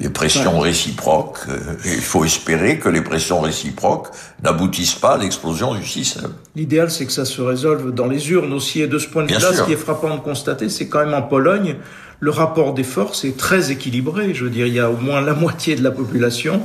les 0.00 0.08
pressions 0.08 0.58
réciproques. 0.58 1.38
Euh, 1.48 1.76
il 1.84 2.00
faut 2.00 2.24
espérer 2.24 2.78
que 2.78 2.88
les 2.88 3.00
pressions 3.00 3.40
réciproques 3.40 4.08
n'aboutissent 4.42 4.94
pas 4.94 5.14
à 5.14 5.18
l'explosion 5.18 5.74
du 5.74 5.86
système. 5.86 6.32
L'idéal, 6.56 6.90
c'est 6.90 7.06
que 7.06 7.12
ça 7.12 7.24
se 7.24 7.40
résolve 7.40 7.92
dans 7.92 8.06
les 8.06 8.30
urnes 8.30 8.52
aussi. 8.52 8.80
Et 8.80 8.86
de 8.86 8.98
ce 8.98 9.08
point 9.08 9.24
de 9.24 9.32
vue-là, 9.32 9.52
ce 9.52 9.62
qui 9.62 9.72
est 9.72 9.76
frappant 9.76 10.14
de 10.14 10.20
constater, 10.20 10.68
c'est 10.68 10.88
quand 10.88 11.04
même 11.04 11.14
en 11.14 11.22
Pologne, 11.22 11.76
le 12.20 12.30
rapport 12.30 12.74
des 12.74 12.84
forces 12.84 13.24
est 13.24 13.36
très 13.36 13.70
équilibré. 13.70 14.34
Je 14.34 14.44
veux 14.44 14.50
dire, 14.50 14.66
il 14.66 14.74
y 14.74 14.80
a 14.80 14.90
au 14.90 14.96
moins 14.96 15.20
la 15.20 15.34
moitié 15.44 15.76
de 15.76 15.82
la 15.82 15.90
population 15.90 16.62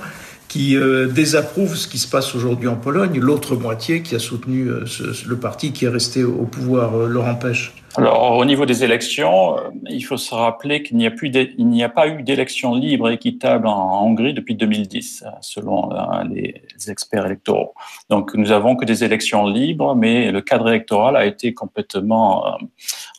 qui 0.49 0.75
euh, 0.75 1.07
désapprouve 1.07 1.77
ce 1.77 1.87
qui 1.87 1.99
se 1.99 2.07
passe 2.07 2.35
aujourd'hui 2.35 2.67
en 2.67 2.75
Pologne, 2.75 3.19
l'autre 3.19 3.55
moitié 3.55 4.01
qui 4.01 4.15
a 4.15 4.19
soutenu 4.19 4.67
euh, 4.67 4.85
ce, 4.87 5.25
le 5.25 5.37
parti 5.37 5.71
qui 5.71 5.85
est 5.85 5.89
resté 5.89 6.23
au 6.23 6.45
pouvoir, 6.45 6.97
euh, 6.97 7.07
Laurent 7.07 7.35
Pêche. 7.35 7.73
Alors, 7.95 8.37
au 8.37 8.45
niveau 8.45 8.65
des 8.65 8.83
élections, 8.83 9.57
euh, 9.57 9.61
il 9.89 10.01
faut 10.01 10.17
se 10.17 10.33
rappeler 10.35 10.83
qu'il 10.83 10.97
n'y 10.97 11.07
a, 11.07 11.11
plus 11.11 11.31
il 11.57 11.67
n'y 11.67 11.83
a 11.83 11.89
pas 11.89 12.07
eu 12.07 12.21
d'élections 12.21 12.75
libres 12.75 13.09
et 13.09 13.13
équitables 13.13 13.65
en, 13.67 14.03
Hongrie 14.03 14.33
depuis 14.33 14.55
2010, 14.55 15.23
euh, 15.25 15.29
selon 15.41 15.91
euh, 15.91 16.23
les 16.29 16.61
experts 16.87 17.25
électoraux. 17.25 17.73
Donc, 18.09 18.35
nous 18.35 18.51
avons 18.51 18.75
que 18.75 18.85
des 18.85 19.03
élections 19.03 19.47
libres, 19.47 19.95
mais 19.95 20.31
le 20.31 20.41
cadre 20.41 20.69
électoral 20.69 21.15
a 21.15 21.25
été 21.25 21.53
complètement, 21.53 22.57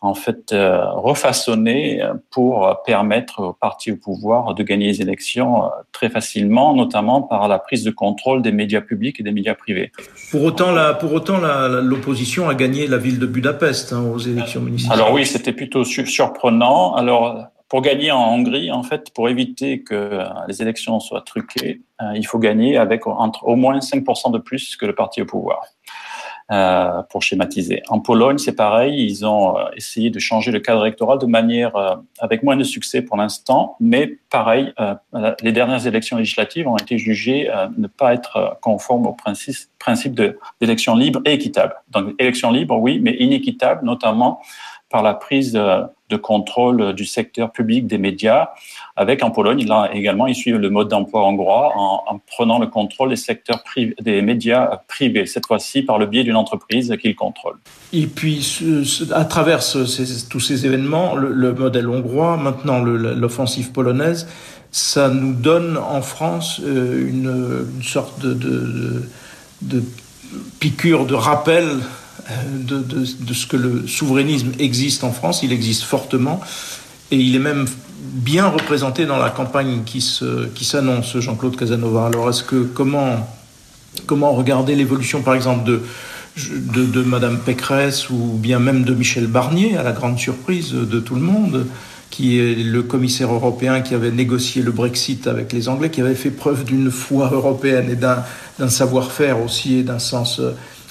en 0.01 0.15
fait, 0.15 0.55
refaçonné 0.55 2.03
pour 2.31 2.83
permettre 2.85 3.41
aux 3.41 3.53
partis 3.53 3.93
au 3.93 3.97
pouvoir 3.97 4.55
de 4.55 4.63
gagner 4.63 4.87
les 4.87 5.03
élections 5.03 5.65
très 5.93 6.09
facilement, 6.09 6.75
notamment 6.75 7.23
par 7.23 7.49
la 7.49 7.59
prise 7.59 7.85
de 7.85 7.91
contrôle 7.91 8.43
des 8.43 8.53
médias 8.53 8.81
publics 8.81 9.21
et 9.21 9.23
des 9.23 9.33
médias 9.33 9.55
privés. 9.55 9.93
Pour 10.31 10.45
autant, 10.45 10.75
pour 10.99 11.13
autant, 11.13 11.39
l'opposition 11.83 12.49
a 12.49 12.55
gagné 12.55 12.87
la 12.87 12.99
ville 12.99 13.19
de 13.19 13.27
Budapest 13.27 13.93
hein, 13.93 14.03
aux 14.03 14.19
élections 14.19 14.60
alors 14.91 15.13
oui, 15.13 15.27
c'était 15.27 15.53
plutôt 15.53 15.85
surprenant. 15.85 16.95
Alors 16.95 17.51
pour 17.71 17.83
gagner 17.83 18.11
en 18.11 18.35
Hongrie, 18.35 18.73
en 18.73 18.83
fait, 18.83 19.15
pour 19.15 19.29
éviter 19.29 19.83
que 19.83 20.25
les 20.49 20.61
élections 20.61 20.99
soient 20.99 21.21
truquées, 21.21 21.83
euh, 22.03 22.17
il 22.17 22.27
faut 22.27 22.41
gagner 22.41 22.77
avec 22.77 23.07
au 23.07 23.57
moins 23.57 23.79
5% 23.79 24.33
de 24.33 24.39
plus 24.39 24.77
que 24.77 24.87
le 24.87 24.95
parti 24.95 25.23
au 25.23 25.25
pouvoir. 25.25 25.63
Euh, 26.51 27.03
pour 27.11 27.23
schématiser. 27.23 27.81
En 27.89 28.01
Pologne, 28.01 28.39
c'est 28.39 28.57
pareil, 28.57 29.05
ils 29.05 29.25
ont 29.25 29.55
essayé 29.77 30.11
de 30.11 30.19
changer 30.19 30.51
le 30.51 30.59
cadre 30.59 30.85
électoral 30.85 31.17
de 31.19 31.27
manière 31.27 31.73
avec 32.19 32.43
moins 32.43 32.57
de 32.57 32.65
succès 32.65 33.03
pour 33.03 33.17
l'instant, 33.17 33.77
mais 33.79 34.19
pareil, 34.31 34.75
les 35.43 35.53
dernières 35.53 35.87
élections 35.87 36.17
législatives 36.17 36.67
ont 36.67 36.77
été 36.77 36.99
jugées 36.99 37.49
ne 37.79 37.87
pas 37.87 38.15
être 38.15 38.59
conformes 38.63 39.07
au 39.07 39.13
principe, 39.13 39.55
principe 39.79 40.21
d'élection 40.61 40.97
libre 40.97 41.21
et 41.25 41.35
équitable. 41.35 41.75
Donc, 41.91 42.15
élection 42.19 42.51
libre, 42.51 42.77
oui, 42.79 42.99
mais 43.01 43.15
inéquitable, 43.21 43.85
notamment 43.85 44.41
par 44.89 45.05
la 45.05 45.15
prise 45.15 45.57
de, 46.11 46.17
contrôle 46.17 46.95
du 46.95 47.05
secteur 47.05 47.53
public 47.53 47.87
des 47.87 47.99
médias, 47.99 48.51
avec 48.97 49.23
en 49.23 49.31
Pologne, 49.31 49.61
il 49.61 49.73
a 49.73 49.91
également, 49.95 50.27
il 50.27 50.35
suit 50.35 50.51
le 50.51 50.71
mode 50.71 50.89
d'emploi 50.89 51.27
hongrois 51.27 51.73
en, 51.77 52.03
en, 52.07 52.19
prenant 52.19 52.59
le 52.59 52.67
contrôle 52.67 53.11
des 53.11 53.17
secteurs 53.17 53.63
des 54.01 54.23
médias 54.23 54.83
privés, 54.89 55.27
cette 55.27 55.47
fois-ci 55.47 55.83
par 55.83 55.99
le 55.99 56.07
biais 56.07 56.25
d'une 56.25 56.37
entreprise 56.37 56.95
qu'il 57.01 57.15
contrôle. 57.15 57.57
Et 57.93 58.07
puis, 58.07 58.61
à 59.13 59.25
travers 59.25 59.61
tous 59.61 60.41
ces 60.41 60.67
événements, 60.67 61.15
le, 61.17 61.53
modèle 61.53 61.89
hongrois, 61.89 62.37
maintenant 62.37 62.81
l'offensive 62.81 63.73
polonaise, 63.73 64.29
ça 64.71 65.09
nous 65.09 65.35
donne 65.35 65.77
en 65.77 66.01
France 66.01 66.61
euh, 66.63 67.09
une, 67.09 67.83
sorte 67.83 68.21
de 68.21 69.03
piqûre 70.61 71.07
de 71.07 71.15
rappel 71.15 71.81
de, 72.47 72.81
de, 72.81 73.35
ce 73.35 73.47
que 73.47 73.57
le 73.57 73.87
souverainisme 73.87 74.53
existe 74.59 75.05
en 75.05 75.13
France. 75.13 75.43
Il 75.43 75.53
existe 75.53 75.83
fortement 75.83 76.41
et 77.11 77.17
il 77.17 77.35
est 77.35 77.41
même 77.41 77.67
bien 78.03 78.47
représenté 78.47 79.07
dans 79.07 79.19
la 79.19 79.31
campagne 79.31 79.83
qui 79.85 80.01
s'annonce, 80.01 81.19
Jean-Claude 81.19 81.57
Casanova. 81.57 82.07
Alors, 82.07 82.31
est-ce 82.31 82.43
que 82.43 82.63
comment 82.63 83.27
comment 84.07 84.33
regarder 84.33 84.75
l'évolution, 84.75 85.23
par 85.23 85.35
exemple, 85.35 85.65
de, 85.65 85.83
de, 86.37 86.85
de 86.85 87.03
Madame 87.03 87.39
Pécresse 87.39 88.11
ou 88.11 88.39
bien 88.39 88.59
même 88.59 88.85
de 88.85 88.95
Michel 88.95 89.27
Barnier, 89.27 89.77
à 89.77 89.83
la 89.83 89.93
grande 89.93 90.19
surprise 90.19 90.73
de 90.73 91.01
tout 91.01 91.15
le 91.15 91.21
monde, 91.21 91.67
qui 92.11 92.41
est 92.41 92.55
le 92.55 92.83
commissaire 92.83 93.33
européen 93.33 93.81
qui 93.83 93.95
avait 93.95 94.11
négocié 94.11 94.63
le 94.63 94.73
Brexit 94.73 95.27
avec 95.27 95.53
les 95.53 95.69
Anglais, 95.69 95.91
qui 95.91 96.01
avait 96.01 96.15
fait 96.15 96.31
preuve 96.31 96.65
d'une 96.65 96.91
foi 96.91 97.31
européenne 97.33 97.89
et 97.91 97.97
d'un 97.97 98.69
savoir-faire 98.69 99.41
aussi 99.43 99.79
et 99.79 99.83
d'un 99.83 100.01
sens 100.01 100.41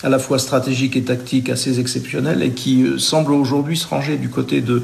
à 0.04 0.10
la 0.10 0.20
fois 0.20 0.40
stratégique 0.40 0.96
et 0.96 1.02
tactique 1.02 1.50
assez 1.50 1.80
exceptionnel 1.80 2.42
et 2.42 2.52
qui 2.52 2.84
euh, 2.84 2.98
semble 2.98 3.34
aujourd'hui 3.34 3.78
se 3.78 3.88
ranger 3.88 4.18
du 4.18 4.30
côté 4.30 4.62
de... 4.62 4.82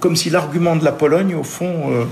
Comme 0.00 0.16
si 0.16 0.30
l'argument 0.30 0.76
de 0.76 0.84
la 0.84 0.92
Pologne, 0.92 1.34
au 1.34 1.42
fond, 1.42 1.90
euh, 1.90 2.04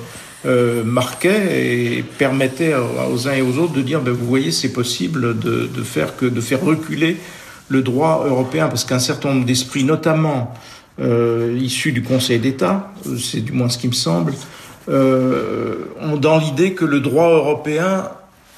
euh, 0.47 0.85
marquait 0.85 1.99
et 1.99 2.03
permettait 2.03 2.75
aux 2.75 3.29
uns 3.29 3.35
et 3.35 3.43
aux 3.43 3.59
autres 3.59 3.73
de 3.73 3.83
dire, 3.83 4.01
ben, 4.01 4.13
vous 4.13 4.27
voyez, 4.27 4.51
c'est 4.51 4.73
possible 4.73 5.39
de, 5.39 5.69
faire 5.85 6.17
que, 6.17 6.27
de 6.27 6.41
faire 6.41 6.63
reculer 6.63 7.19
le 7.69 7.83
droit 7.83 8.25
européen, 8.27 8.69
parce 8.69 8.85
qu'un 8.85 8.99
certain 8.99 9.33
nombre 9.33 9.47
d'esprits, 9.47 9.85
notamment 9.85 10.53
issus 11.59 11.91
du 11.91 12.03
Conseil 12.03 12.39
d'État, 12.39 12.93
c'est 13.19 13.41
du 13.41 13.53
moins 13.53 13.69
ce 13.69 13.79
qui 13.79 13.89
me 13.89 13.95
semble, 13.95 14.35
ont 14.87 16.17
dans 16.17 16.39
l'idée 16.39 16.75
que 16.75 16.85
le 16.85 17.01
droit 17.01 17.31
européen 17.31 18.11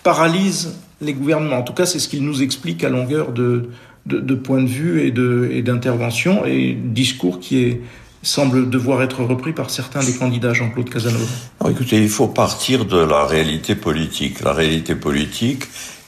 paralyse 0.03 0.75
les 1.01 1.13
gouvernements. 1.13 1.59
En 1.59 1.63
tout 1.63 1.75
cas, 1.75 1.87
c'est 1.87 1.99
ce 1.99 2.09
qu'ils 2.09 2.25
nous 2.25 2.43
expliquent 2.43 2.85
à 2.85 2.89
longueur 2.89 3.33
de, 3.33 3.69
de, 4.07 4.21
de 4.21 4.67
vue 4.67 5.07
et 5.07 5.63
d'intervention 5.63 6.47
et, 6.47 6.71
et 6.71 6.75
discours 6.75 7.41
qui 7.41 7.65
est, 7.65 7.81
semble 8.23 8.71
devoir 8.71 9.03
être 9.03 9.23
repris 9.23 9.53
par 9.53 9.71
certains 9.71 10.03
des 10.03 10.15
candidats, 10.15 10.53
Jean-Claude 10.53 10.91
Casanova. 10.91 11.25
Écoutez, 11.69 12.03
il 12.03 12.09
faut 12.09 12.27
partir 12.27 12.85
de 12.85 12.99
la 12.99 13.25
réalité 13.25 13.75
politique. 13.75 14.43
La 14.43 14.53
réalité 14.53 14.95
politique 14.95 15.65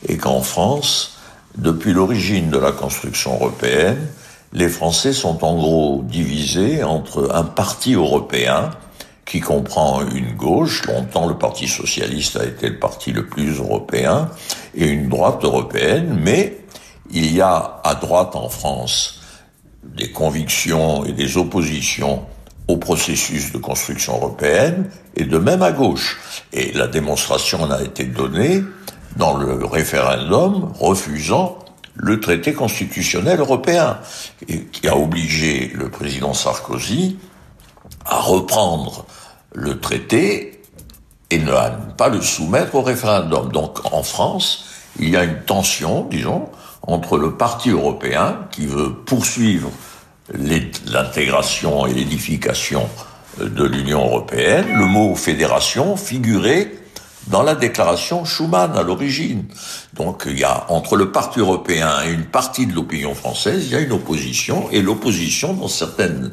est 0.08 0.16
qu'en 0.16 0.40
France, 0.40 1.18
depuis 1.56 1.92
l'origine 1.92 2.50
de 2.50 2.58
la 2.58 2.72
construction 2.72 3.34
européenne, 3.34 3.98
les 4.52 4.68
Français 4.68 5.12
sont 5.12 5.44
en 5.44 5.56
gros 5.56 6.04
divisés 6.08 6.82
entre 6.82 7.30
un 7.34 7.44
parti 7.44 7.94
européen, 7.94 8.70
qui 9.28 9.40
comprend 9.40 10.00
une 10.08 10.32
gauche, 10.32 10.86
longtemps 10.86 11.26
le 11.28 11.36
Parti 11.36 11.68
socialiste 11.68 12.38
a 12.38 12.44
été 12.44 12.70
le 12.70 12.78
parti 12.78 13.12
le 13.12 13.26
plus 13.26 13.58
européen, 13.58 14.30
et 14.74 14.86
une 14.86 15.10
droite 15.10 15.44
européenne, 15.44 16.18
mais 16.18 16.56
il 17.10 17.30
y 17.34 17.42
a 17.42 17.78
à 17.84 17.94
droite 17.94 18.34
en 18.36 18.48
France 18.48 19.20
des 19.84 20.10
convictions 20.10 21.04
et 21.04 21.12
des 21.12 21.36
oppositions 21.36 22.24
au 22.68 22.78
processus 22.78 23.52
de 23.52 23.58
construction 23.58 24.14
européenne, 24.14 24.90
et 25.14 25.24
de 25.24 25.36
même 25.36 25.62
à 25.62 25.72
gauche. 25.72 26.18
Et 26.54 26.72
la 26.72 26.86
démonstration 26.86 27.62
en 27.62 27.70
a 27.70 27.82
été 27.82 28.04
donnée 28.04 28.62
dans 29.16 29.36
le 29.36 29.62
référendum 29.66 30.72
refusant 30.80 31.58
le 31.96 32.18
traité 32.18 32.54
constitutionnel 32.54 33.40
européen, 33.40 33.98
qui 34.72 34.88
a 34.88 34.96
obligé 34.96 35.70
le 35.74 35.90
président 35.90 36.32
Sarkozy 36.32 37.18
à 38.06 38.20
reprendre 38.20 39.04
le 39.58 39.80
traité 39.80 40.60
et 41.30 41.38
ne 41.38 41.52
pas 41.96 42.08
le 42.08 42.20
soumettre 42.20 42.74
au 42.76 42.82
référendum. 42.82 43.52
Donc 43.52 43.92
en 43.92 44.02
France, 44.02 44.64
il 44.98 45.10
y 45.10 45.16
a 45.16 45.24
une 45.24 45.42
tension, 45.42 46.06
disons, 46.10 46.48
entre 46.82 47.18
le 47.18 47.32
Parti 47.32 47.70
européen 47.70 48.46
qui 48.50 48.66
veut 48.66 48.94
poursuivre 48.94 49.70
l'intégration 50.32 51.86
et 51.86 51.92
l'édification 51.92 52.88
de 53.40 53.64
l'Union 53.64 54.04
européenne. 54.06 54.66
Le 54.74 54.86
mot 54.86 55.14
fédération 55.14 55.96
figurait 55.96 56.72
dans 57.26 57.42
la 57.42 57.54
déclaration 57.54 58.24
Schuman 58.24 58.74
à 58.74 58.82
l'origine. 58.82 59.44
Donc 59.94 60.24
il 60.26 60.38
y 60.38 60.44
a 60.44 60.66
entre 60.70 60.96
le 60.96 61.12
Parti 61.12 61.40
européen 61.40 61.90
et 62.06 62.10
une 62.10 62.24
partie 62.24 62.66
de 62.66 62.74
l'opinion 62.74 63.14
française, 63.14 63.66
il 63.66 63.72
y 63.72 63.76
a 63.76 63.80
une 63.80 63.92
opposition 63.92 64.70
et 64.70 64.80
l'opposition 64.80 65.52
dans 65.52 65.68
certains 65.68 66.30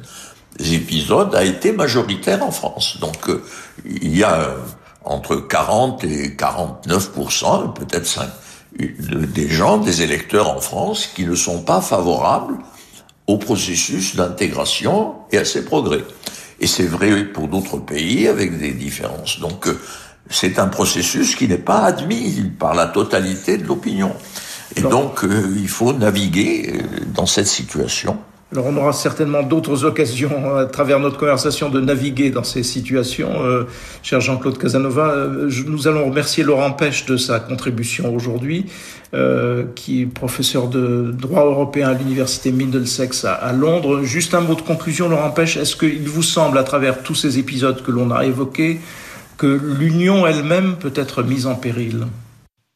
épisodes 0.59 1.35
a 1.35 1.43
été 1.43 1.71
majoritaire 1.71 2.43
en 2.43 2.51
France. 2.51 2.97
Donc 2.99 3.29
euh, 3.29 3.43
il 3.85 4.15
y 4.17 4.23
a 4.23 4.39
euh, 4.39 4.57
entre 5.03 5.35
40 5.35 6.03
et 6.03 6.35
49 6.35 7.11
peut-être 7.75 8.05
5 8.05 8.29
des 8.77 9.47
gens, 9.47 9.77
des 9.77 10.01
électeurs 10.01 10.49
en 10.49 10.59
France 10.59 11.09
qui 11.15 11.25
ne 11.25 11.35
sont 11.35 11.61
pas 11.61 11.79
favorables 11.79 12.57
au 13.27 13.37
processus 13.37 14.15
d'intégration 14.15 15.15
et 15.31 15.37
à 15.37 15.45
ses 15.45 15.63
progrès. 15.63 16.03
Et 16.59 16.67
c'est 16.67 16.85
vrai 16.85 17.23
pour 17.25 17.47
d'autres 17.47 17.77
pays 17.77 18.27
avec 18.27 18.57
des 18.59 18.71
différences. 18.71 19.39
Donc 19.39 19.67
euh, 19.67 19.79
c'est 20.29 20.59
un 20.59 20.67
processus 20.67 21.35
qui 21.35 21.47
n'est 21.47 21.57
pas 21.57 21.83
admis 21.83 22.51
par 22.59 22.73
la 22.73 22.87
totalité 22.87 23.57
de 23.57 23.65
l'opinion. 23.65 24.13
Et 24.75 24.81
donc 24.81 25.23
euh, 25.23 25.55
il 25.57 25.69
faut 25.69 25.93
naviguer 25.93 26.81
dans 27.13 27.25
cette 27.25 27.47
situation. 27.47 28.17
Alors 28.55 28.67
on 28.67 28.77
aura 28.77 28.93
certainement 28.93 29.43
d'autres 29.43 29.83
occasions 29.83 30.55
à 30.55 30.65
travers 30.65 31.01
notre 31.01 31.17
conversation 31.17 31.69
de 31.69 31.81
naviguer 31.81 32.29
dans 32.29 32.45
ces 32.45 32.63
situations. 32.63 33.33
cher 34.01 34.21
Jean-Claude 34.21 34.57
Casanova, 34.57 35.27
nous 35.67 35.87
allons 35.89 36.05
remercier 36.05 36.41
Laurent 36.41 36.71
Pêche 36.71 37.05
de 37.05 37.17
sa 37.17 37.41
contribution 37.41 38.15
aujourd'hui, 38.15 38.67
qui 39.75 40.03
est 40.03 40.05
professeur 40.05 40.69
de 40.69 41.11
droit 41.11 41.43
européen 41.43 41.89
à 41.89 41.93
l'université 41.93 42.53
Middlesex 42.53 43.25
à, 43.25 43.51
Londres. 43.51 44.03
Juste 44.03 44.33
un 44.33 44.41
mot 44.41 44.55
de 44.55 44.61
conclusion, 44.61 45.09
Laurent 45.09 45.31
Pêche, 45.31 45.57
est-ce 45.57 45.75
qu'il 45.75 46.07
vous 46.07 46.23
semble, 46.23 46.57
à 46.57 46.63
travers 46.63 47.03
tous 47.03 47.15
ces 47.15 47.37
épisodes 47.37 47.83
que 47.83 47.91
l'on 47.91 48.09
a 48.09 48.23
évoqués, 48.23 48.79
que 49.37 49.47
l'union 49.47 50.25
elle-même 50.25 50.77
peut 50.79 50.93
être 50.95 51.23
mise 51.23 51.45
en 51.45 51.55
péril? 51.55 52.05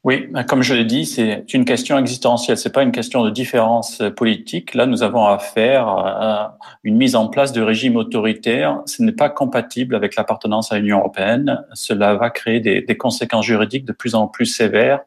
Oui, 0.06 0.32
comme 0.48 0.62
je 0.62 0.74
l'ai 0.74 0.86
dit, 0.86 1.06
c'est 1.06 1.54
une 1.54 1.66
question 1.66 1.98
existentielle. 1.98 2.58
C'est 2.58 2.72
pas 2.72 2.84
une 2.84 2.94
question 2.94 3.22
de 3.26 3.30
différence 3.30 4.02
politique. 4.16 4.74
Là, 4.74 4.86
nous 4.86 5.04
avons 5.04 5.26
affaire 5.26 5.90
à 5.90 6.58
une 6.86 6.96
mise 6.96 7.18
en 7.18 7.28
place 7.28 7.52
de 7.52 7.62
régime 7.62 7.98
autoritaire. 7.98 8.80
Ce 8.86 9.04
n'est 9.04 9.12
pas 9.12 9.30
compatible 9.30 9.96
avec 9.96 10.16
l'appartenance 10.16 10.72
à 10.72 10.80
l'Union 10.80 11.00
européenne. 11.00 11.66
Cela 11.74 12.16
va 12.16 12.30
créer 12.30 12.62
des, 12.62 12.82
des, 12.82 12.96
conséquences 12.96 13.46
juridiques 13.46 13.84
de 13.84 13.92
plus 13.92 14.16
en 14.16 14.28
plus 14.28 14.46
sévères 14.46 15.02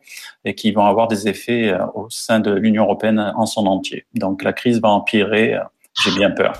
et 0.45 0.55
qui 0.55 0.73
vont 0.73 0.85
avoir 0.85 1.09
des 1.09 1.27
effets 1.27 1.71
euh, 1.71 1.87
au 1.95 2.11
sein 2.11 2.41
de 2.41 2.53
l'Union 2.53 2.85
européenne 2.85 3.33
en 3.35 3.47
son 3.47 3.65
entier. 3.65 4.05
Donc, 4.15 4.43
la 4.43 4.53
crise 4.53 4.79
va 4.83 4.91
empirer. 4.91 5.59
J'ai 6.05 6.11
bien 6.11 6.31
peur. 6.31 6.53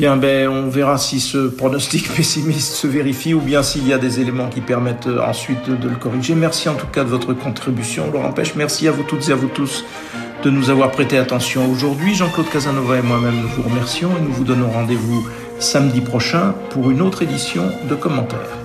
Ben, 0.00 0.48
on 0.48 0.70
verra 0.70 0.96
si 0.96 1.20
ce 1.20 1.48
pronostic 1.48 2.08
pessimiste 2.16 2.72
se 2.72 2.86
vérifie 2.86 3.34
ou 3.34 3.40
bien 3.40 3.62
s'il 3.62 3.86
y 3.86 3.92
a 3.92 3.98
des 3.98 4.18
éléments 4.18 4.48
qui 4.48 4.62
permettent 4.62 5.08
euh, 5.08 5.20
ensuite 5.20 5.68
de, 5.68 5.88
le 5.88 5.96
corriger. 5.96 6.34
Merci 6.34 6.70
en 6.70 6.74
tout 6.74 6.86
cas 6.86 7.04
de 7.04 7.10
votre 7.10 7.34
contribution, 7.34 8.10
Laurent 8.10 8.32
Pêche. 8.32 8.54
Merci 8.56 8.88
à 8.88 8.92
vous 8.92 9.02
toutes 9.02 9.28
et 9.28 9.32
à 9.32 9.34
vous 9.34 9.48
tous 9.48 9.84
de 10.42 10.48
nous 10.48 10.70
avoir 10.70 10.90
prêté 10.90 11.18
attention 11.18 11.70
aujourd'hui. 11.70 12.14
Jean-Claude 12.14 12.48
Casanova 12.48 12.96
et 12.96 13.02
moi-même, 13.02 13.42
nous 13.42 13.48
vous 13.48 13.62
remercions 13.68 14.08
et 14.16 14.22
nous 14.22 14.32
vous 14.32 14.44
donnons 14.44 14.70
rendez-vous 14.70 15.28
samedi 15.58 16.00
prochain 16.00 16.54
pour 16.70 16.90
une 16.90 17.02
autre 17.02 17.22
édition 17.22 17.64
de 17.86 17.94
commentaires. 17.94 18.59